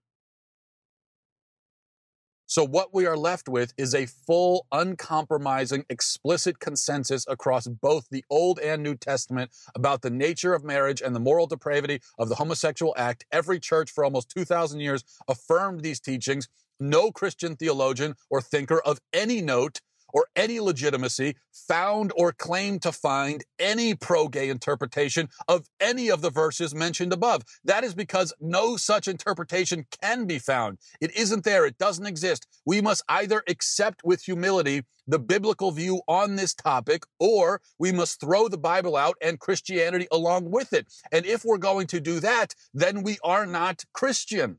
So, 2.50 2.64
what 2.64 2.94
we 2.94 3.04
are 3.04 3.16
left 3.16 3.46
with 3.46 3.74
is 3.76 3.94
a 3.94 4.06
full, 4.06 4.66
uncompromising, 4.72 5.84
explicit 5.90 6.60
consensus 6.60 7.26
across 7.28 7.66
both 7.66 8.08
the 8.10 8.24
Old 8.30 8.58
and 8.58 8.82
New 8.82 8.94
Testament 8.94 9.50
about 9.74 10.00
the 10.00 10.08
nature 10.08 10.54
of 10.54 10.64
marriage 10.64 11.02
and 11.02 11.14
the 11.14 11.20
moral 11.20 11.46
depravity 11.46 12.00
of 12.18 12.30
the 12.30 12.36
homosexual 12.36 12.94
act. 12.96 13.26
Every 13.30 13.60
church 13.60 13.90
for 13.90 14.02
almost 14.02 14.30
2,000 14.30 14.80
years 14.80 15.04
affirmed 15.28 15.82
these 15.82 16.00
teachings. 16.00 16.48
No 16.80 17.12
Christian 17.12 17.54
theologian 17.54 18.14
or 18.30 18.40
thinker 18.40 18.80
of 18.80 18.98
any 19.12 19.42
note 19.42 19.82
or 20.12 20.26
any 20.36 20.60
legitimacy 20.60 21.36
found 21.52 22.12
or 22.16 22.32
claimed 22.32 22.82
to 22.82 22.92
find 22.92 23.44
any 23.58 23.94
pro 23.94 24.28
gay 24.28 24.48
interpretation 24.48 25.28
of 25.46 25.66
any 25.80 26.10
of 26.10 26.22
the 26.22 26.30
verses 26.30 26.74
mentioned 26.74 27.12
above. 27.12 27.42
That 27.64 27.84
is 27.84 27.94
because 27.94 28.32
no 28.40 28.76
such 28.76 29.08
interpretation 29.08 29.86
can 30.02 30.26
be 30.26 30.38
found. 30.38 30.78
It 31.00 31.14
isn't 31.16 31.44
there, 31.44 31.66
it 31.66 31.78
doesn't 31.78 32.06
exist. 32.06 32.46
We 32.64 32.80
must 32.80 33.02
either 33.08 33.42
accept 33.48 34.02
with 34.04 34.22
humility 34.22 34.82
the 35.06 35.18
biblical 35.18 35.70
view 35.70 36.02
on 36.06 36.36
this 36.36 36.54
topic, 36.54 37.04
or 37.18 37.62
we 37.78 37.90
must 37.90 38.20
throw 38.20 38.46
the 38.46 38.58
Bible 38.58 38.94
out 38.94 39.16
and 39.22 39.40
Christianity 39.40 40.06
along 40.12 40.50
with 40.50 40.74
it. 40.74 40.86
And 41.10 41.24
if 41.24 41.44
we're 41.44 41.56
going 41.58 41.86
to 41.88 42.00
do 42.00 42.20
that, 42.20 42.54
then 42.74 43.02
we 43.02 43.16
are 43.24 43.46
not 43.46 43.84
Christian. 43.94 44.58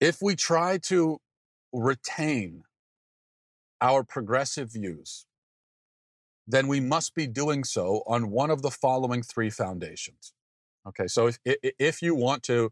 If 0.00 0.18
we 0.20 0.34
try 0.36 0.78
to 0.84 1.20
retain 1.78 2.64
our 3.80 4.02
progressive 4.02 4.72
views, 4.72 5.26
then 6.46 6.66
we 6.66 6.80
must 6.80 7.14
be 7.14 7.26
doing 7.26 7.62
so 7.62 8.02
on 8.06 8.30
one 8.30 8.50
of 8.50 8.62
the 8.62 8.70
following 8.70 9.22
three 9.22 9.50
foundations. 9.50 10.32
Okay, 10.86 11.06
so 11.06 11.26
if, 11.26 11.38
if 11.44 12.02
you 12.02 12.14
want 12.14 12.42
to 12.44 12.70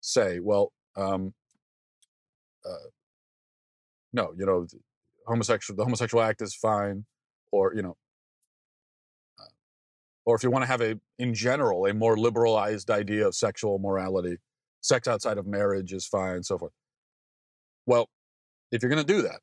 say, 0.00 0.40
well, 0.40 0.72
um, 0.96 1.34
uh, 2.64 2.88
no, 4.12 4.32
you 4.36 4.46
know, 4.46 4.66
homosexual, 5.26 5.76
the 5.76 5.84
homosexual 5.84 6.22
act 6.22 6.42
is 6.42 6.54
fine, 6.54 7.04
or 7.52 7.74
you 7.74 7.82
know, 7.82 7.96
uh, 9.38 9.44
or 10.24 10.34
if 10.34 10.42
you 10.42 10.50
want 10.50 10.62
to 10.62 10.66
have 10.66 10.80
a, 10.80 10.98
in 11.18 11.34
general, 11.34 11.86
a 11.86 11.94
more 11.94 12.16
liberalized 12.16 12.90
idea 12.90 13.26
of 13.26 13.34
sexual 13.34 13.78
morality, 13.78 14.38
sex 14.80 15.06
outside 15.06 15.38
of 15.38 15.46
marriage 15.46 15.92
is 15.92 16.06
fine, 16.06 16.42
so 16.42 16.58
forth. 16.58 16.72
Well, 17.86 18.08
if 18.70 18.82
you're 18.82 18.90
going 18.90 19.04
to 19.04 19.12
do 19.12 19.22
that, 19.22 19.40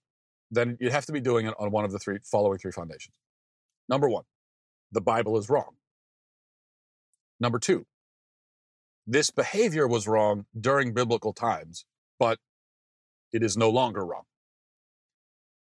then 0.51 0.77
you 0.79 0.89
have 0.89 1.05
to 1.05 1.11
be 1.11 1.19
doing 1.19 1.47
it 1.47 1.53
on 1.59 1.71
one 1.71 1.85
of 1.85 1.91
the 1.91 1.99
three 1.99 2.19
following 2.23 2.57
three 2.57 2.71
foundations. 2.71 3.15
Number 3.89 4.09
one, 4.09 4.23
the 4.91 5.01
Bible 5.01 5.37
is 5.37 5.49
wrong. 5.49 5.75
Number 7.39 7.59
two, 7.59 7.85
this 9.05 9.31
behavior 9.31 9.87
was 9.87 10.07
wrong 10.07 10.45
during 10.59 10.93
biblical 10.93 11.33
times, 11.33 11.85
but 12.19 12.39
it 13.31 13.43
is 13.43 13.55
no 13.55 13.69
longer 13.69 14.05
wrong. 14.05 14.23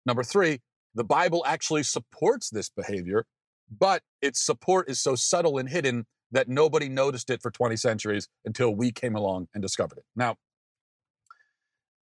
Number 0.06 0.24
three, 0.24 0.62
the 0.96 1.04
Bible 1.04 1.44
actually 1.46 1.84
supports 1.84 2.50
this 2.50 2.70
behavior, 2.70 3.26
but 3.70 4.02
its 4.22 4.44
support 4.44 4.90
is 4.90 5.00
so 5.00 5.16
subtle 5.16 5.58
and 5.58 5.70
hidden 5.70 6.06
that 6.32 6.48
nobody 6.48 6.90
noticed 6.90 7.30
it 7.30 7.42
for 7.42 7.52
20 7.52 7.76
centuries 7.76 8.28
until 8.46 8.74
we 8.74 8.92
came 8.92 9.16
along 9.16 9.48
and 9.54 9.62
discovered 9.62 9.98
it. 10.00 10.06
Now, 10.16 10.36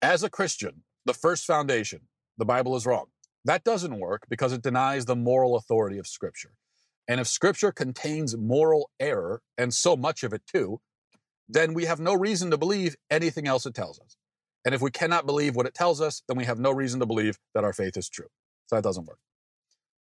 as 0.02 0.24
a 0.24 0.30
Christian, 0.30 0.84
the 1.08 1.14
first 1.14 1.46
foundation, 1.46 2.02
the 2.38 2.46
Bible 2.46 2.76
is 2.76 2.86
wrong. 2.86 3.06
That 3.46 3.64
doesn't 3.64 4.00
work 4.00 4.24
because 4.30 4.54
it 4.54 4.62
denies 4.62 5.06
the 5.06 5.16
moral 5.16 5.56
authority 5.56 5.98
of 5.98 6.06
Scripture. 6.06 6.52
And 7.08 7.20
if 7.20 7.28
Scripture 7.28 7.72
contains 7.72 8.36
moral 8.38 8.92
error, 9.00 9.42
and 9.58 9.74
so 9.74 9.96
much 9.96 10.24
of 10.24 10.34
it 10.34 10.42
too, 10.46 10.82
then 11.48 11.74
we 11.74 11.86
have 11.86 12.00
no 12.00 12.14
reason 12.14 12.52
to 12.52 12.58
believe 12.58 12.98
anything 13.10 13.48
else 13.48 13.66
it 13.66 13.74
tells 13.74 14.00
us. 14.00 14.18
And 14.66 14.76
if 14.76 14.82
we 14.82 14.92
cannot 14.92 15.26
believe 15.26 15.56
what 15.56 15.66
it 15.66 15.74
tells 15.74 16.02
us, 16.02 16.22
then 16.28 16.38
we 16.38 16.44
have 16.44 16.60
no 16.60 16.72
reason 16.72 17.00
to 17.00 17.06
believe 17.06 17.40
that 17.56 17.64
our 17.64 17.72
faith 17.72 17.96
is 17.96 18.10
true. 18.10 18.28
So 18.66 18.76
that 18.76 18.84
doesn't 18.84 19.08
work. 19.08 19.20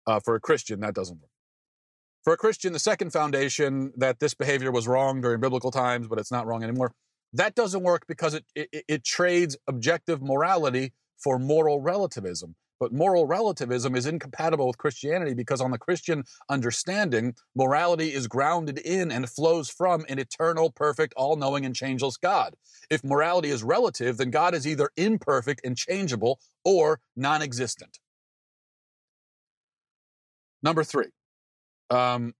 Uh, 0.06 0.20
for 0.20 0.34
a 0.34 0.40
Christian, 0.40 0.80
that 0.80 0.94
doesn't 0.94 1.20
work. 1.20 1.30
For 2.24 2.32
a 2.32 2.36
Christian, 2.38 2.72
the 2.72 2.78
second 2.78 3.12
foundation 3.12 3.92
that 3.98 4.18
this 4.18 4.32
behavior 4.32 4.72
was 4.72 4.88
wrong 4.88 5.20
during 5.20 5.40
biblical 5.40 5.70
times, 5.70 6.08
but 6.08 6.18
it's 6.18 6.32
not 6.32 6.46
wrong 6.46 6.64
anymore, 6.64 6.92
that 7.36 7.54
doesn't 7.54 7.82
work 7.82 8.06
because 8.06 8.34
it, 8.34 8.44
it, 8.54 8.84
it 8.88 9.04
trades 9.04 9.56
objective 9.66 10.22
morality 10.22 10.92
for 11.18 11.38
moral 11.38 11.80
relativism. 11.80 12.54
But 12.78 12.92
moral 12.92 13.26
relativism 13.26 13.94
is 13.94 14.04
incompatible 14.04 14.66
with 14.66 14.76
Christianity 14.76 15.32
because, 15.32 15.62
on 15.62 15.70
the 15.70 15.78
Christian 15.78 16.24
understanding, 16.50 17.34
morality 17.54 18.12
is 18.12 18.26
grounded 18.26 18.78
in 18.78 19.10
and 19.10 19.28
flows 19.28 19.70
from 19.70 20.04
an 20.10 20.18
eternal, 20.18 20.70
perfect, 20.70 21.14
all 21.16 21.36
knowing, 21.36 21.64
and 21.64 21.74
changeless 21.74 22.18
God. 22.18 22.54
If 22.90 23.02
morality 23.02 23.48
is 23.48 23.64
relative, 23.64 24.18
then 24.18 24.30
God 24.30 24.54
is 24.54 24.66
either 24.66 24.90
imperfect 24.96 25.62
and 25.64 25.76
changeable 25.76 26.38
or 26.64 27.00
non 27.16 27.40
existent. 27.40 27.98
Number 30.62 30.84
three, 30.84 31.08
um, 31.88 32.34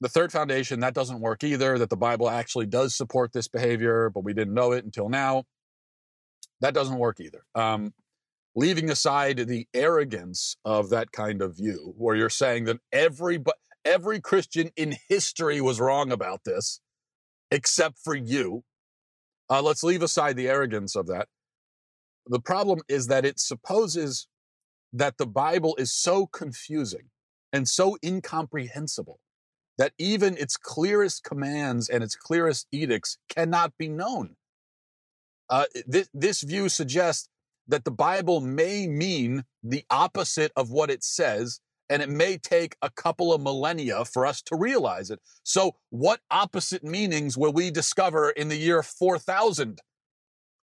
the 0.00 0.08
third 0.08 0.32
foundation, 0.32 0.80
that 0.80 0.94
doesn't 0.94 1.20
work 1.20 1.44
either, 1.44 1.78
that 1.78 1.90
the 1.90 1.96
Bible 1.96 2.28
actually 2.28 2.66
does 2.66 2.96
support 2.96 3.32
this 3.32 3.48
behavior, 3.48 4.10
but 4.10 4.24
we 4.24 4.32
didn't 4.32 4.54
know 4.54 4.72
it 4.72 4.84
until 4.84 5.08
now. 5.08 5.44
That 6.60 6.74
doesn't 6.74 6.98
work 6.98 7.20
either. 7.20 7.42
Um, 7.54 7.92
leaving 8.54 8.90
aside 8.90 9.36
the 9.36 9.66
arrogance 9.74 10.56
of 10.64 10.90
that 10.90 11.12
kind 11.12 11.42
of 11.42 11.56
view, 11.56 11.94
where 11.96 12.16
you're 12.16 12.30
saying 12.30 12.64
that 12.64 12.78
every 12.92 13.42
every 13.84 14.20
Christian 14.20 14.70
in 14.76 14.96
history 15.08 15.60
was 15.60 15.80
wrong 15.80 16.12
about 16.12 16.44
this, 16.44 16.80
except 17.50 17.98
for 17.98 18.14
you. 18.14 18.62
Uh, 19.48 19.62
let's 19.62 19.82
leave 19.82 20.02
aside 20.02 20.36
the 20.36 20.48
arrogance 20.48 20.94
of 20.94 21.06
that. 21.08 21.28
The 22.26 22.40
problem 22.40 22.80
is 22.88 23.08
that 23.08 23.24
it 23.24 23.40
supposes 23.40 24.28
that 24.92 25.18
the 25.18 25.26
Bible 25.26 25.74
is 25.76 25.92
so 25.92 26.26
confusing 26.26 27.10
and 27.52 27.66
so 27.66 27.96
incomprehensible 28.04 29.18
that 29.78 29.92
even 29.98 30.36
its 30.36 30.56
clearest 30.56 31.24
commands 31.24 31.88
and 31.88 32.02
its 32.02 32.14
clearest 32.14 32.66
edicts 32.72 33.18
cannot 33.28 33.72
be 33.78 33.88
known. 33.88 34.36
Uh, 35.48 35.64
this, 35.86 36.08
this 36.14 36.42
view 36.42 36.68
suggests 36.68 37.28
that 37.66 37.84
the 37.84 37.90
Bible 37.90 38.40
may 38.40 38.86
mean 38.86 39.44
the 39.62 39.84
opposite 39.90 40.52
of 40.56 40.70
what 40.70 40.90
it 40.90 41.02
says, 41.02 41.60
and 41.88 42.02
it 42.02 42.08
may 42.08 42.36
take 42.36 42.76
a 42.82 42.90
couple 42.90 43.32
of 43.32 43.40
millennia 43.40 44.04
for 44.04 44.26
us 44.26 44.42
to 44.42 44.56
realize 44.56 45.10
it. 45.10 45.20
So, 45.42 45.76
what 45.90 46.20
opposite 46.30 46.84
meanings 46.84 47.36
will 47.36 47.52
we 47.52 47.70
discover 47.70 48.30
in 48.30 48.48
the 48.48 48.56
year 48.56 48.82
4000? 48.82 49.80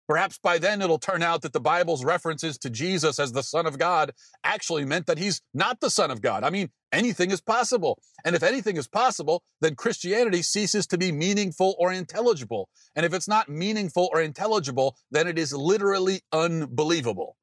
Perhaps 0.09 0.39
by 0.39 0.59
then 0.59 0.83
it'll 0.83 0.99
turn 0.99 1.23
out 1.23 1.43
that 1.43 1.53
the 1.53 1.61
Bible's 1.61 2.05
references 2.05 2.57
to 2.59 2.71
Jesus 2.71 3.19
as 3.19 3.33
the 3.33 3.43
Son 3.43 3.67
of 3.67 3.79
God 3.79 4.13
actually 4.45 4.85
meant 4.85 5.07
that 5.07 5.19
he's 5.19 5.43
not 5.53 5.81
the 5.81 5.91
Son 5.91 6.11
of 6.13 6.23
God. 6.23 6.45
I 6.45 6.51
mean, 6.51 6.71
anything 6.93 7.33
is 7.33 7.41
possible. 7.41 7.99
And 8.25 8.37
if 8.37 8.43
anything 8.45 8.77
is 8.77 8.87
possible, 8.87 9.43
then 9.61 9.75
Christianity 9.75 10.43
ceases 10.43 10.87
to 10.89 10.99
be 10.99 11.11
meaningful 11.11 11.75
or 11.79 11.93
intelligible. 11.93 12.69
And 12.95 13.05
if 13.05 13.13
it's 13.13 13.27
not 13.27 13.49
meaningful 13.49 14.09
or 14.13 14.21
intelligible, 14.21 14.97
then 15.11 15.27
it 15.27 15.39
is 15.39 15.53
literally 15.53 16.21
unbelievable. 16.33 17.37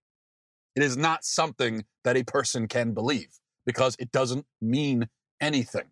It 0.75 0.83
is 0.83 0.95
not 0.95 1.25
something 1.25 1.83
that 2.05 2.17
a 2.17 2.23
person 2.23 2.67
can 2.67 2.93
believe 2.93 3.39
because 3.65 3.95
it 3.99 4.11
doesn't 4.11 4.45
mean 4.61 5.09
anything. 5.41 5.89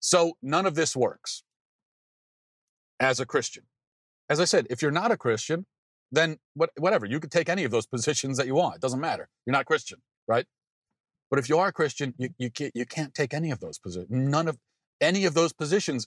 So 0.00 0.36
none 0.42 0.66
of 0.66 0.74
this 0.74 0.94
works 0.94 1.42
as 3.00 3.20
a 3.20 3.26
Christian 3.26 3.64
as 4.28 4.40
I 4.40 4.44
said, 4.44 4.66
if 4.70 4.82
you're 4.82 4.90
not 4.90 5.10
a 5.10 5.16
Christian, 5.16 5.66
then 6.10 6.38
what, 6.54 6.70
whatever, 6.78 7.06
you 7.06 7.20
could 7.20 7.30
take 7.30 7.48
any 7.48 7.64
of 7.64 7.70
those 7.70 7.86
positions 7.94 8.38
that 8.38 8.46
you 8.46 8.54
want. 8.54 8.76
It 8.76 8.80
doesn't 8.80 9.00
matter. 9.00 9.28
You're 9.46 9.52
not 9.52 9.66
Christian, 9.66 9.98
right? 10.26 10.46
But 11.30 11.38
if 11.38 11.48
you 11.48 11.58
are 11.58 11.68
a 11.68 11.72
Christian, 11.72 12.14
you, 12.18 12.30
you, 12.38 12.50
can't, 12.50 12.72
you 12.74 12.86
can't 12.86 13.14
take 13.14 13.34
any 13.34 13.50
of 13.50 13.60
those 13.60 13.78
positions. 13.78 14.08
None 14.10 14.48
of 14.48 14.58
any 15.00 15.24
of 15.24 15.34
those 15.34 15.52
positions 15.52 16.06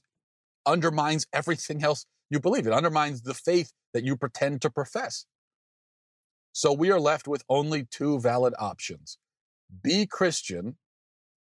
undermines 0.65 1.25
everything 1.33 1.83
else 1.83 2.05
you 2.29 2.39
believe. 2.39 2.67
It 2.67 2.73
undermines 2.73 3.21
the 3.21 3.33
faith 3.33 3.71
that 3.93 4.03
you 4.03 4.15
pretend 4.15 4.61
to 4.61 4.69
profess. 4.69 5.25
So 6.51 6.73
we 6.73 6.91
are 6.91 6.99
left 6.99 7.27
with 7.27 7.43
only 7.49 7.85
two 7.85 8.19
valid 8.19 8.53
options 8.57 9.17
be 9.83 10.05
Christian 10.05 10.77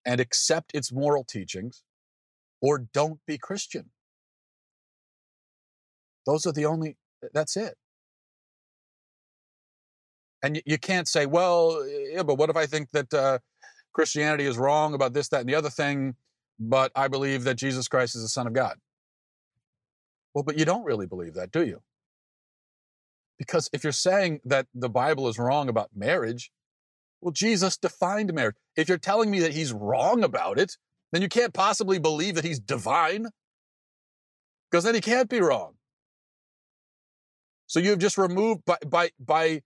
and 0.04 0.20
accept 0.20 0.72
its 0.74 0.92
moral 0.92 1.24
teachings, 1.24 1.82
or 2.60 2.78
don't 2.78 3.20
be 3.26 3.38
Christian. 3.38 3.90
Those 6.26 6.46
are 6.46 6.52
the 6.52 6.66
only, 6.66 6.96
that's 7.32 7.56
it. 7.56 7.74
And 10.42 10.60
you, 10.66 10.78
can't 10.78 11.06
say, 11.06 11.26
well, 11.26 11.86
yeah, 11.86 12.24
but 12.24 12.36
what 12.36 12.50
if 12.50 12.56
I 12.56 12.66
think 12.66 12.90
that 12.90 13.14
uh, 13.14 13.38
Christianity 13.92 14.44
is 14.44 14.58
wrong 14.58 14.92
about 14.92 15.12
this, 15.12 15.28
that, 15.28 15.40
and 15.40 15.48
the 15.48 15.54
other 15.54 15.70
thing, 15.70 16.16
but 16.58 16.90
I 16.96 17.06
believe 17.08 17.44
that 17.44 17.54
Jesus 17.54 17.86
Christ 17.86 18.16
is 18.16 18.22
the 18.22 18.28
Son 18.28 18.48
of 18.48 18.52
God? 18.52 18.76
Well, 20.34 20.42
but 20.42 20.58
you 20.58 20.64
don't 20.64 20.84
really 20.84 21.06
believe 21.06 21.34
that, 21.34 21.52
do 21.52 21.64
you? 21.64 21.80
Because 23.38 23.68
if 23.72 23.84
you're 23.84 23.92
saying 23.92 24.40
that 24.44 24.66
the 24.74 24.88
Bible 24.88 25.28
is 25.28 25.38
wrong 25.38 25.68
about 25.68 25.90
marriage, 25.94 26.50
well, 27.20 27.32
Jesus 27.32 27.76
defined 27.76 28.32
marriage. 28.32 28.56
If 28.76 28.88
you're 28.88 28.98
telling 28.98 29.30
me 29.30 29.40
that 29.40 29.52
he's 29.52 29.72
wrong 29.72 30.24
about 30.24 30.58
it, 30.58 30.76
then 31.12 31.22
you 31.22 31.28
can't 31.28 31.54
possibly 31.54 31.98
believe 31.98 32.34
that 32.34 32.44
he's 32.44 32.58
divine. 32.58 33.26
Because 34.70 34.84
then 34.84 34.94
he 34.94 35.00
can't 35.00 35.28
be 35.28 35.40
wrong. 35.40 35.74
So 37.72 37.80
you've 37.80 38.00
just 38.00 38.18
removed 38.18 38.66
by 38.66 38.76
by 38.86 39.10
by 39.18 39.62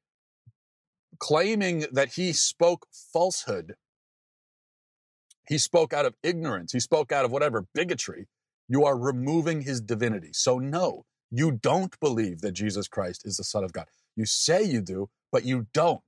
claiming 1.18 1.86
that 1.90 2.12
he 2.12 2.32
spoke 2.32 2.86
falsehood. 3.12 3.74
He 5.48 5.58
spoke 5.58 5.92
out 5.92 6.06
of 6.06 6.14
ignorance. 6.22 6.72
He 6.72 6.78
spoke 6.78 7.10
out 7.10 7.24
of 7.24 7.32
whatever 7.32 7.66
bigotry. 7.74 8.28
You 8.68 8.84
are 8.84 8.96
removing 8.96 9.62
his 9.62 9.80
divinity. 9.80 10.30
So 10.34 10.60
no, 10.60 11.04
you 11.32 11.50
don't 11.50 11.98
believe 11.98 12.42
that 12.42 12.52
Jesus 12.52 12.86
Christ 12.86 13.22
is 13.24 13.38
the 13.38 13.42
Son 13.42 13.64
of 13.64 13.72
God. 13.72 13.86
You 14.14 14.24
say 14.24 14.62
you 14.62 14.82
do, 14.82 15.08
but 15.32 15.44
you 15.44 15.66
don't. 15.74 16.00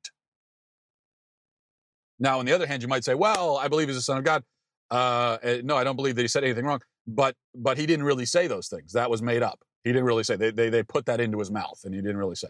Now, 2.21 2.39
on 2.39 2.45
the 2.45 2.53
other 2.53 2.69
hand, 2.69 2.81
you 2.81 2.87
might 2.87 3.03
say, 3.03 3.15
"Well, 3.17 3.57
I 3.57 3.67
believe 3.67 3.89
he's 3.89 3.97
the 3.97 4.03
Son 4.03 4.19
of 4.19 4.23
God." 4.23 4.45
Uh, 4.89 5.39
eh, 5.43 5.63
no, 5.65 5.77
I 5.77 5.83
don't 5.83 5.97
believe 5.97 6.15
that 6.15 6.23
he 6.23 6.29
said 6.29 6.45
anything 6.45 6.65
wrong. 6.65 6.81
But 7.09 7.35
but 7.57 7.77
he 7.77 7.87
didn't 7.87 8.05
really 8.05 8.27
say 8.27 8.47
those 8.47 8.69
things. 8.69 8.93
That 8.93 9.11
was 9.11 9.21
made 9.21 9.43
up. 9.43 9.65
He 9.89 9.93
didn't 9.95 10.05
really 10.05 10.23
say. 10.23 10.37
They, 10.37 10.51
they, 10.51 10.69
they 10.69 10.83
put 10.83 11.07
that 11.07 11.19
into 11.19 11.39
his 11.39 11.51
mouth 11.51 11.81
and 11.83 11.95
he 11.95 12.03
didn't 12.03 12.19
really 12.19 12.35
say. 12.35 12.49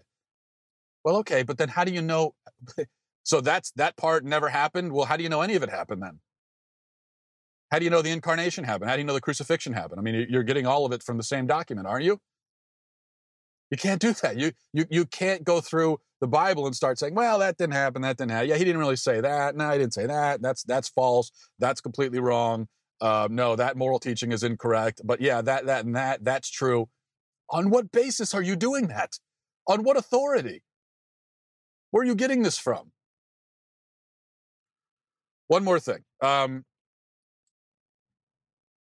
Well, 1.04 1.14
okay, 1.18 1.44
but 1.44 1.56
then 1.56 1.68
how 1.68 1.84
do 1.84 1.92
you 1.92 2.02
know? 2.02 2.34
so 3.22 3.40
that's 3.40 3.70
that 3.76 3.96
part 3.96 4.24
never 4.24 4.48
happened. 4.48 4.92
Well, 4.92 5.04
how 5.04 5.16
do 5.16 5.22
you 5.22 5.28
know 5.28 5.40
any 5.40 5.54
of 5.54 5.62
it 5.62 5.70
happened 5.70 6.02
then? 6.02 6.18
How 7.70 7.78
do 7.78 7.84
you 7.84 7.92
know 7.92 8.02
the 8.02 8.10
incarnation 8.10 8.64
happened? 8.64 8.90
How 8.90 8.96
do 8.96 9.02
you 9.02 9.06
know 9.06 9.14
the 9.14 9.20
crucifixion 9.20 9.72
happened? 9.72 10.00
I 10.00 10.02
mean, 10.02 10.26
you're 10.28 10.42
getting 10.42 10.66
all 10.66 10.84
of 10.84 10.90
it 10.90 11.04
from 11.04 11.16
the 11.16 11.22
same 11.22 11.46
document, 11.46 11.86
aren't 11.86 12.04
you? 12.04 12.18
You 13.70 13.76
can't 13.76 14.00
do 14.00 14.12
that. 14.14 14.36
You 14.36 14.50
you 14.72 14.86
you 14.90 15.06
can't 15.06 15.44
go 15.44 15.60
through 15.60 16.00
the 16.20 16.26
Bible 16.26 16.66
and 16.66 16.74
start 16.74 16.98
saying, 16.98 17.14
"Well, 17.14 17.38
that 17.38 17.56
didn't 17.56 17.74
happen. 17.74 18.02
That 18.02 18.16
didn't 18.16 18.32
happen. 18.32 18.48
Yeah, 18.48 18.56
he 18.56 18.64
didn't 18.64 18.80
really 18.80 18.96
say 18.96 19.20
that. 19.20 19.54
No, 19.54 19.70
he 19.70 19.78
didn't 19.78 19.94
say 19.94 20.06
that. 20.06 20.42
That's 20.42 20.64
that's 20.64 20.88
false. 20.88 21.30
That's 21.60 21.80
completely 21.80 22.18
wrong. 22.18 22.66
Uh, 23.00 23.28
no, 23.30 23.54
that 23.54 23.76
moral 23.76 24.00
teaching 24.00 24.32
is 24.32 24.42
incorrect. 24.42 25.02
But 25.04 25.20
yeah, 25.20 25.40
that 25.42 25.66
that 25.66 25.84
and 25.84 25.94
that 25.94 26.24
that's 26.24 26.50
true. 26.50 26.88
On 27.50 27.70
what 27.70 27.90
basis 27.90 28.34
are 28.34 28.42
you 28.42 28.56
doing 28.56 28.88
that? 28.88 29.18
On 29.66 29.82
what 29.82 29.96
authority? 29.96 30.62
Where 31.90 32.02
are 32.02 32.06
you 32.06 32.14
getting 32.14 32.42
this 32.42 32.58
from? 32.58 32.92
One 35.48 35.64
more 35.64 35.80
thing. 35.80 36.04
Um, 36.20 36.64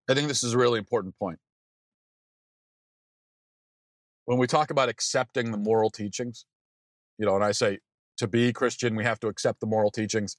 I 0.09 0.15
think 0.15 0.29
this 0.29 0.43
is 0.43 0.53
a 0.53 0.59
really 0.59 0.79
important 0.79 1.17
point. 1.19 1.39
When 4.25 4.39
we 4.39 4.49
talk 4.49 4.71
about 4.71 4.89
accepting 4.89 5.53
the 5.53 5.59
moral 5.59 5.91
teachings, 5.91 6.47
you 7.19 7.27
know, 7.27 7.37
and 7.37 7.45
I 7.45 7.53
say 7.53 7.79
to 8.19 8.27
be 8.27 8.53
Christian, 8.53 8.97
we 8.97 9.05
have 9.05 9.21
to 9.21 9.29
accept 9.29 9.61
the 9.61 9.67
moral 9.67 9.91
teachings. 9.91 10.37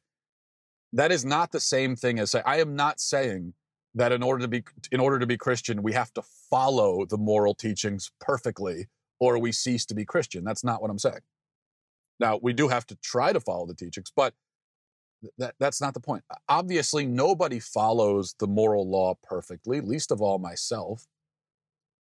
That 0.91 1.11
is 1.11 1.23
not 1.23 1.51
the 1.51 1.59
same 1.59 1.95
thing 1.95 2.19
as 2.19 2.31
say, 2.31 2.41
I 2.45 2.59
am 2.59 2.75
not 2.75 2.99
saying 2.99 3.53
that 3.97 4.11
in 4.11 4.23
order 4.23 4.41
to 4.41 4.47
be 4.47 4.63
in 4.91 4.99
order 4.99 5.19
to 5.19 5.25
be 5.25 5.37
Christian, 5.37 5.83
we 5.83 5.93
have 5.93 6.13
to 6.13 6.21
follow 6.21 7.05
the 7.05 7.17
moral 7.17 7.53
teachings 7.55 8.11
perfectly, 8.19 8.87
or 9.19 9.39
we 9.39 9.51
cease 9.51 9.85
to 9.87 9.95
be 9.95 10.05
Christian. 10.05 10.43
That's 10.43 10.63
not 10.63 10.81
what 10.81 10.91
I'm 10.91 10.99
saying. 10.99 11.21
Now, 12.19 12.39
we 12.41 12.53
do 12.53 12.67
have 12.67 12.85
to 12.87 12.95
try 12.95 13.33
to 13.33 13.39
follow 13.39 13.65
the 13.65 13.75
teachings, 13.75 14.11
but 14.15 14.33
that, 15.37 15.55
that's 15.59 15.81
not 15.81 15.93
the 15.93 15.99
point. 15.99 16.23
Obviously, 16.47 17.05
nobody 17.05 17.59
follows 17.59 18.35
the 18.39 18.47
moral 18.47 18.89
law 18.89 19.15
perfectly, 19.23 19.81
least 19.81 20.11
of 20.11 20.21
all 20.21 20.39
myself. 20.39 21.05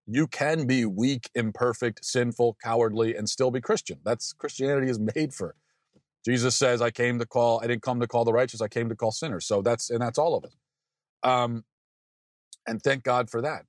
You 0.05 0.27
can 0.27 0.65
be 0.65 0.85
weak, 0.85 1.29
imperfect, 1.35 2.05
sinful, 2.05 2.57
cowardly, 2.63 3.15
and 3.15 3.27
still 3.27 3.51
be 3.51 3.59
Christian. 3.59 3.99
That's 4.03 4.33
Christianity 4.33 4.89
is 4.89 4.99
made 4.99 5.33
for. 5.33 5.55
Jesus 6.23 6.55
says, 6.55 6.81
"I 6.81 6.91
came 6.91 7.19
to 7.19 7.25
call. 7.25 7.59
I 7.63 7.67
didn't 7.67 7.81
come 7.81 7.99
to 7.99 8.07
call 8.07 8.23
the 8.23 8.33
righteous. 8.33 8.61
I 8.61 8.67
came 8.67 8.89
to 8.89 8.95
call 8.95 9.11
sinners." 9.11 9.45
So 9.45 9.61
that's 9.61 9.89
and 9.89 10.01
that's 10.01 10.17
all 10.17 10.35
of 10.35 10.43
it. 10.43 10.53
Um, 11.23 11.63
and 12.67 12.81
thank 12.81 13.03
God 13.03 13.29
for 13.29 13.41
that. 13.41 13.65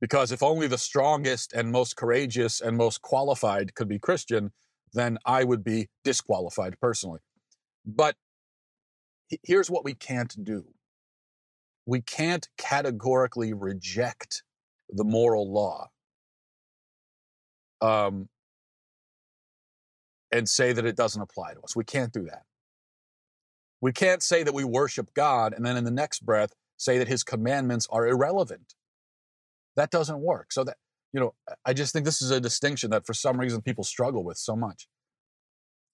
Because 0.00 0.32
if 0.32 0.42
only 0.42 0.66
the 0.68 0.78
strongest 0.78 1.52
and 1.52 1.72
most 1.72 1.96
courageous 1.96 2.60
and 2.60 2.76
most 2.76 3.02
qualified 3.02 3.74
could 3.74 3.88
be 3.88 3.98
Christian, 3.98 4.52
then 4.92 5.18
I 5.26 5.44
would 5.44 5.64
be 5.64 5.88
disqualified 6.04 6.80
personally. 6.80 7.20
But 7.86 8.16
here's 9.42 9.70
what 9.70 9.84
we 9.84 9.94
can't 9.94 10.44
do 10.44 10.66
we 11.86 12.00
can't 12.02 12.48
categorically 12.58 13.52
reject 13.54 14.42
the 14.90 15.04
moral 15.04 15.52
law. 15.52 15.88
um, 17.80 18.28
and 20.32 20.48
say 20.48 20.72
that 20.72 20.86
it 20.86 20.96
doesn't 20.96 21.22
apply 21.22 21.54
to 21.54 21.60
us. 21.62 21.76
We 21.76 21.84
can't 21.84 22.12
do 22.12 22.24
that. 22.24 22.42
We 23.80 23.92
can't 23.92 24.22
say 24.22 24.42
that 24.42 24.54
we 24.54 24.64
worship 24.64 25.14
God 25.14 25.54
and 25.54 25.64
then 25.64 25.76
in 25.76 25.84
the 25.84 25.90
next 25.90 26.24
breath 26.24 26.52
say 26.80 26.96
that 26.96 27.08
his 27.08 27.22
commandments 27.22 27.86
are 27.90 28.06
irrelevant. 28.06 28.74
That 29.76 29.90
doesn't 29.90 30.20
work. 30.20 30.50
So 30.50 30.64
that, 30.64 30.78
you 31.12 31.20
know, 31.20 31.34
I 31.64 31.74
just 31.74 31.92
think 31.92 32.06
this 32.06 32.22
is 32.22 32.30
a 32.30 32.40
distinction 32.40 32.90
that 32.90 33.06
for 33.06 33.12
some 33.12 33.38
reason 33.38 33.60
people 33.60 33.84
struggle 33.84 34.24
with 34.24 34.38
so 34.38 34.56
much. 34.56 34.88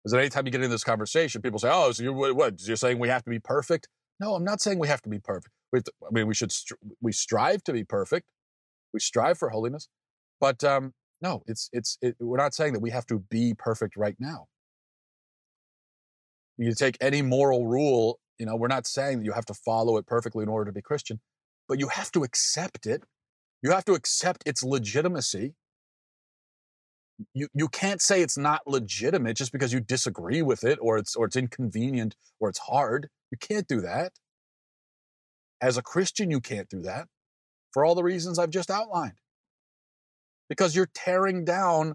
Is 0.05 0.12
that 0.12 0.20
anytime 0.20 0.46
you 0.46 0.53
get 0.53 0.61
into 0.61 0.72
this 0.72 0.85
conversation, 0.85 1.42
people 1.42 1.59
say, 1.59 1.68
"Oh, 1.72 1.90
so 1.90 2.05
you're 2.05 2.35
what? 2.35 2.64
You're 2.64 2.77
saying 2.77 3.01
we 3.01 3.09
have 3.09 3.25
to 3.25 3.31
be 3.31 3.40
perfect?" 3.40 3.88
No, 4.20 4.35
I'm 4.35 4.44
not 4.44 4.61
saying 4.61 4.79
we 4.79 4.87
have 4.87 5.03
to 5.03 5.09
be 5.09 5.18
perfect. 5.18 5.53
To, 5.75 5.92
I 6.07 6.12
mean, 6.12 6.29
we 6.29 6.35
should 6.35 6.53
we 7.01 7.11
strive 7.11 7.64
to 7.64 7.72
be 7.72 7.83
perfect. 7.83 8.27
We 8.94 9.01
strive 9.01 9.37
for 9.37 9.51
holiness, 9.51 9.88
but 10.40 10.62
um, 10.62 10.92
no, 11.20 11.42
it's 11.46 11.68
it's 11.72 11.99
it, 12.01 12.14
we're 12.20 12.37
not 12.37 12.55
saying 12.55 12.75
that 12.75 12.81
we 12.81 12.90
have 12.90 13.07
to 13.07 13.18
be 13.18 13.55
perfect 13.59 13.96
right 13.96 14.14
now. 14.20 14.46
You 16.57 16.72
take 16.72 16.96
any 17.01 17.20
moral 17.20 17.66
rule, 17.66 18.20
you 18.38 18.46
know, 18.46 18.57
we're 18.57 18.68
not 18.68 18.87
saying 18.87 19.18
that 19.18 19.25
you 19.25 19.33
have 19.33 19.46
to 19.46 19.55
follow 19.55 19.96
it 19.96 20.07
perfectly 20.07 20.42
in 20.42 20.49
order 20.49 20.66
to 20.66 20.72
be 20.72 20.83
Christian, 20.83 21.20
but 21.68 21.79
you 21.79 21.88
have 21.88 22.11
to 22.12 22.22
accept 22.22 22.87
it. 22.87 23.03
You 23.62 23.70
have 23.70 23.85
to 23.87 23.94
accept 23.94 24.42
its 24.46 24.62
legitimacy. 24.62 25.55
You 27.33 27.49
you 27.55 27.68
can't 27.68 28.03
say 28.03 28.20
it's 28.20 28.37
not 28.37 28.66
legitimate 28.66 29.37
just 29.37 29.53
because 29.53 29.72
you 29.72 29.81
disagree 29.81 30.42
with 30.42 30.64
it 30.64 30.79
or 30.83 30.99
it's 30.99 31.16
or 31.16 31.25
it's 31.25 31.37
inconvenient 31.37 32.14
or 32.38 32.51
it's 32.51 32.59
hard. 32.59 33.09
You 33.31 33.38
can't 33.38 33.66
do 33.66 33.81
that. 33.81 34.12
As 35.61 35.79
a 35.79 35.83
Christian, 35.83 36.31
you 36.31 36.40
can't 36.40 36.68
do 36.68 36.83
that 36.83 37.09
for 37.72 37.85
all 37.85 37.94
the 37.94 38.03
reasons 38.03 38.38
I've 38.38 38.51
just 38.51 38.70
outlined. 38.70 39.18
Because 40.49 40.77
you're 40.77 40.90
tearing 40.94 41.44
down 41.44 41.94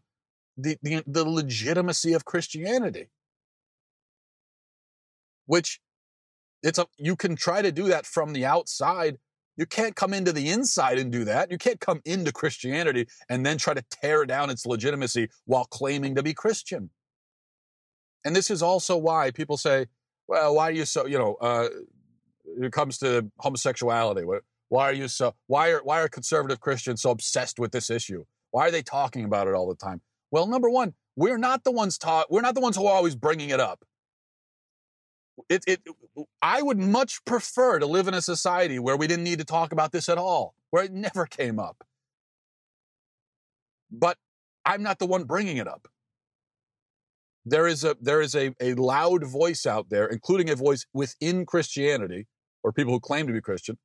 the, 0.57 0.77
the, 0.81 1.03
the 1.07 1.27
legitimacy 1.27 2.13
of 2.13 2.25
Christianity. 2.25 3.09
Which 5.45 5.79
it's 6.63 6.79
a 6.79 6.85
you 6.97 7.15
can 7.15 7.35
try 7.35 7.61
to 7.61 7.71
do 7.71 7.85
that 7.85 8.05
from 8.05 8.33
the 8.33 8.45
outside. 8.45 9.17
You 9.57 9.65
can't 9.65 9.95
come 9.95 10.13
into 10.13 10.31
the 10.31 10.49
inside 10.49 10.97
and 10.97 11.11
do 11.11 11.25
that. 11.25 11.51
You 11.51 11.57
can't 11.57 11.79
come 11.79 12.01
into 12.05 12.31
Christianity 12.31 13.07
and 13.29 13.45
then 13.45 13.57
try 13.57 13.73
to 13.73 13.83
tear 13.91 14.25
down 14.25 14.49
its 14.49 14.65
legitimacy 14.65 15.29
while 15.45 15.65
claiming 15.65 16.15
to 16.15 16.23
be 16.23 16.33
Christian. 16.33 16.89
And 18.23 18.35
this 18.35 18.49
is 18.49 18.61
also 18.61 18.97
why 18.97 19.31
people 19.31 19.57
say, 19.57 19.87
well, 20.27 20.55
why 20.55 20.69
are 20.69 20.71
you 20.71 20.85
so, 20.85 21.05
you 21.05 21.17
know, 21.17 21.35
uh, 21.41 21.67
it 22.59 22.71
comes 22.71 22.97
to 22.99 23.29
homosexuality, 23.39 24.23
why 24.69 24.83
are 24.85 24.93
you 24.93 25.07
so, 25.07 25.35
why 25.47 25.71
are, 25.71 25.81
why 25.83 26.01
are 26.01 26.07
conservative 26.07 26.59
Christians 26.59 27.01
so 27.01 27.11
obsessed 27.11 27.59
with 27.59 27.71
this 27.71 27.89
issue? 27.89 28.23
Why 28.51 28.67
are 28.67 28.71
they 28.71 28.83
talking 28.83 29.25
about 29.25 29.47
it 29.47 29.53
all 29.53 29.67
the 29.67 29.75
time? 29.75 30.01
Well, 30.31 30.47
number 30.47 30.69
one, 30.69 30.93
we're 31.15 31.37
not 31.37 31.63
the 31.63 31.71
ones 31.71 31.97
taught, 31.97 32.31
we're 32.31 32.41
not 32.41 32.55
the 32.55 32.61
ones 32.61 32.77
who 32.77 32.85
are 32.85 32.95
always 32.95 33.15
bringing 33.15 33.49
it 33.49 33.59
up. 33.59 33.83
It, 35.49 35.63
it, 35.67 35.81
I 36.41 36.61
would 36.61 36.77
much 36.77 37.23
prefer 37.25 37.79
to 37.79 37.85
live 37.85 38.07
in 38.07 38.13
a 38.13 38.21
society 38.21 38.79
where 38.79 38.97
we 38.97 39.07
didn't 39.07 39.23
need 39.23 39.39
to 39.39 39.45
talk 39.45 39.71
about 39.71 39.91
this 39.91 40.09
at 40.09 40.17
all, 40.17 40.55
where 40.69 40.83
it 40.83 40.91
never 40.91 41.25
came 41.39 41.59
up. 41.59 41.83
But 43.91 44.17
I'm 44.65 44.83
not 44.83 44.99
the 44.99 45.07
one 45.07 45.23
bringing 45.23 45.57
it 45.57 45.67
up. 45.67 45.87
There 47.43 47.67
is 47.67 47.83
a 47.83 47.97
there 47.99 48.21
is 48.21 48.35
a, 48.35 48.53
a 48.61 48.75
loud 48.75 49.25
voice 49.25 49.65
out 49.65 49.89
there, 49.89 50.05
including 50.05 50.49
a 50.49 50.55
voice 50.55 50.85
within 50.93 51.45
Christianity, 51.45 52.27
or 52.63 52.71
people 52.71 52.93
who 52.93 52.99
claim 52.99 53.25
to 53.25 53.33
be 53.33 53.41
Christian, 53.41 53.79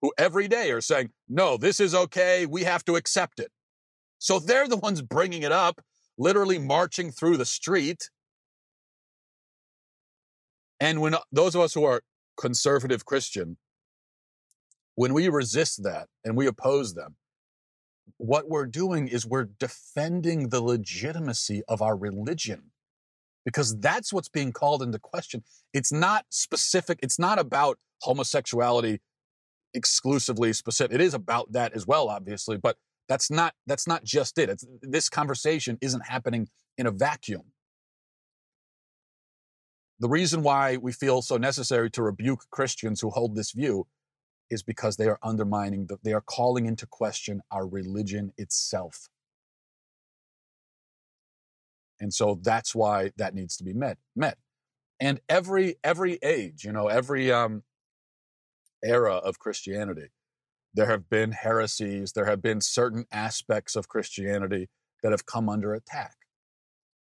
who 0.00 0.12
every 0.16 0.46
day 0.46 0.70
are 0.70 0.80
saying, 0.80 1.10
"No, 1.28 1.56
this 1.56 1.80
is 1.80 1.94
okay. 1.94 2.46
We 2.46 2.62
have 2.62 2.84
to 2.84 2.94
accept 2.94 3.40
it." 3.40 3.50
So 4.18 4.38
they're 4.38 4.68
the 4.68 4.76
ones 4.76 5.02
bringing 5.02 5.42
it 5.42 5.50
up, 5.50 5.80
literally 6.16 6.60
marching 6.60 7.10
through 7.10 7.38
the 7.38 7.44
street 7.44 8.08
and 10.80 11.00
when 11.00 11.14
uh, 11.14 11.20
those 11.32 11.54
of 11.54 11.60
us 11.60 11.74
who 11.74 11.84
are 11.84 12.02
conservative 12.36 13.04
Christian, 13.04 13.56
when 14.94 15.12
we 15.12 15.28
resist 15.28 15.82
that 15.84 16.08
and 16.24 16.36
we 16.36 16.46
oppose 16.46 16.94
them, 16.94 17.16
what 18.16 18.48
we're 18.48 18.66
doing 18.66 19.08
is 19.08 19.26
we're 19.26 19.48
defending 19.58 20.48
the 20.48 20.62
legitimacy 20.62 21.62
of 21.68 21.82
our 21.82 21.96
religion 21.96 22.70
because 23.44 23.78
that's 23.80 24.12
what's 24.12 24.28
being 24.28 24.52
called 24.52 24.82
into 24.82 24.98
question. 24.98 25.42
It's 25.72 25.92
not 25.92 26.24
specific, 26.30 26.98
it's 27.02 27.18
not 27.18 27.38
about 27.38 27.78
homosexuality 28.02 29.00
exclusively 29.74 30.52
specific. 30.52 30.94
It 30.94 31.00
is 31.00 31.14
about 31.14 31.52
that 31.52 31.72
as 31.74 31.86
well, 31.86 32.08
obviously, 32.08 32.56
but 32.56 32.76
that's 33.08 33.30
not 33.30 33.54
that's 33.66 33.86
not 33.86 34.04
just 34.04 34.38
it. 34.38 34.50
It's, 34.50 34.66
this 34.82 35.08
conversation 35.08 35.78
isn't 35.80 36.06
happening 36.06 36.48
in 36.76 36.86
a 36.86 36.90
vacuum. 36.90 37.42
The 40.00 40.08
reason 40.08 40.42
why 40.42 40.76
we 40.76 40.92
feel 40.92 41.22
so 41.22 41.36
necessary 41.36 41.90
to 41.90 42.02
rebuke 42.02 42.44
Christians 42.50 43.00
who 43.00 43.10
hold 43.10 43.34
this 43.34 43.52
view 43.52 43.86
is 44.50 44.62
because 44.62 44.96
they 44.96 45.08
are 45.08 45.18
undermining, 45.22 45.86
the, 45.86 45.98
they 46.02 46.12
are 46.12 46.20
calling 46.22 46.66
into 46.66 46.86
question 46.86 47.42
our 47.50 47.66
religion 47.66 48.32
itself. 48.38 49.08
And 52.00 52.14
so 52.14 52.38
that's 52.42 52.74
why 52.74 53.10
that 53.16 53.34
needs 53.34 53.56
to 53.56 53.64
be 53.64 53.72
met. 53.72 53.98
Met, 54.14 54.38
and 55.00 55.20
every 55.28 55.76
every 55.82 56.18
age, 56.22 56.64
you 56.64 56.72
know, 56.72 56.86
every 56.86 57.32
um, 57.32 57.64
era 58.84 59.14
of 59.14 59.40
Christianity, 59.40 60.10
there 60.74 60.86
have 60.86 61.10
been 61.10 61.32
heresies. 61.32 62.12
There 62.12 62.26
have 62.26 62.40
been 62.40 62.60
certain 62.60 63.06
aspects 63.10 63.74
of 63.74 63.88
Christianity 63.88 64.68
that 65.02 65.10
have 65.12 65.26
come 65.26 65.48
under 65.48 65.74
attack. 65.74 66.17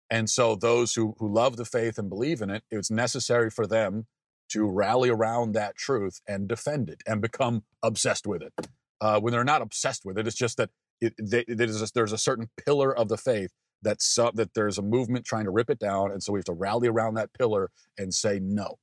And 0.09 0.29
so 0.29 0.55
those 0.55 0.95
who, 0.95 1.15
who 1.19 1.31
love 1.31 1.57
the 1.57 1.65
faith 1.65 1.97
and 1.97 2.09
believe 2.09 2.41
in 2.41 2.49
it, 2.49 2.63
it's 2.71 2.89
necessary 2.89 3.49
for 3.49 3.67
them 3.67 4.07
to 4.49 4.65
rally 4.67 5.09
around 5.09 5.53
that 5.53 5.75
truth 5.75 6.21
and 6.27 6.47
defend 6.47 6.89
it 6.89 7.03
and 7.05 7.21
become 7.21 7.63
obsessed 7.83 8.25
with 8.25 8.41
it. 8.41 8.53
Uh, 9.01 9.19
when 9.19 9.31
they're 9.31 9.43
not 9.43 9.61
obsessed 9.61 10.03
with 10.05 10.17
it, 10.17 10.27
it's 10.27 10.35
just 10.35 10.57
that 10.57 10.71
it, 10.99 11.13
they, 11.21 11.45
there's, 11.47 11.81
a, 11.81 11.87
there's 11.93 12.11
a 12.11 12.17
certain 12.17 12.49
pillar 12.65 12.95
of 12.95 13.07
the 13.07 13.17
faith 13.17 13.51
that, 13.83 13.99
that 14.33 14.53
there's 14.55 14.77
a 14.77 14.81
movement 14.81 15.25
trying 15.25 15.45
to 15.45 15.51
rip 15.51 15.69
it 15.69 15.79
down. 15.79 16.11
And 16.11 16.21
so 16.21 16.33
we 16.33 16.39
have 16.39 16.45
to 16.45 16.53
rally 16.53 16.87
around 16.87 17.13
that 17.13 17.31
pillar 17.33 17.69
and 17.97 18.13
say 18.13 18.39
no. 18.41 18.79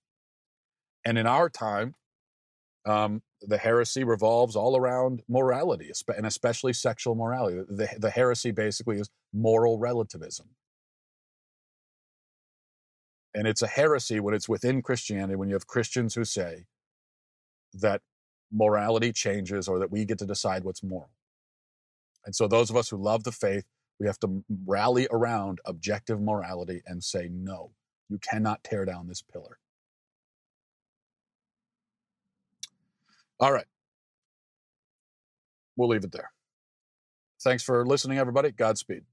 And 1.04 1.18
in 1.18 1.26
our 1.26 1.50
time, 1.50 1.94
um, 2.86 3.22
the 3.42 3.58
heresy 3.58 4.04
revolves 4.04 4.56
all 4.56 4.76
around 4.76 5.22
morality, 5.28 5.90
and 6.16 6.24
especially 6.24 6.72
sexual 6.72 7.14
morality. 7.14 7.58
The, 7.68 7.88
the 7.98 8.10
heresy 8.10 8.52
basically 8.52 8.98
is 8.98 9.10
moral 9.32 9.78
relativism. 9.78 10.46
And 13.36 13.46
it's 13.48 13.62
a 13.62 13.68
heresy 13.68 14.20
when 14.20 14.34
it's 14.34 14.48
within 14.50 14.82
Christianity, 14.82 15.36
when 15.36 15.50
you 15.50 15.56
have 15.56 15.68
Christians 15.68 16.16
who 16.16 16.24
say 16.24 16.66
that 17.74 18.02
morality 18.52 19.12
changes 19.12 19.68
or 19.68 19.78
that 19.80 19.92
we 19.92 20.06
get 20.06 20.18
to 20.20 20.26
decide 20.26 20.64
what's 20.64 20.82
moral. 20.82 21.10
And 22.26 22.34
so, 22.34 22.48
those 22.48 22.70
of 22.70 22.76
us 22.76 22.90
who 22.90 22.98
love 22.98 23.24
the 23.24 23.32
faith, 23.32 23.64
we 24.00 24.06
have 24.06 24.20
to 24.20 24.44
rally 24.66 25.08
around 25.12 25.60
objective 25.66 26.20
morality 26.20 26.82
and 26.86 27.04
say, 27.04 27.28
no, 27.32 27.72
you 28.08 28.18
cannot 28.18 28.64
tear 28.64 28.86
down 28.86 29.08
this 29.08 29.22
pillar. 29.22 29.58
All 33.40 33.52
right. 33.52 33.66
We'll 35.76 35.88
leave 35.90 36.04
it 36.04 36.12
there. 36.12 36.32
Thanks 37.42 37.62
for 37.62 37.86
listening, 37.86 38.18
everybody. 38.18 38.52
Godspeed. 38.52 39.04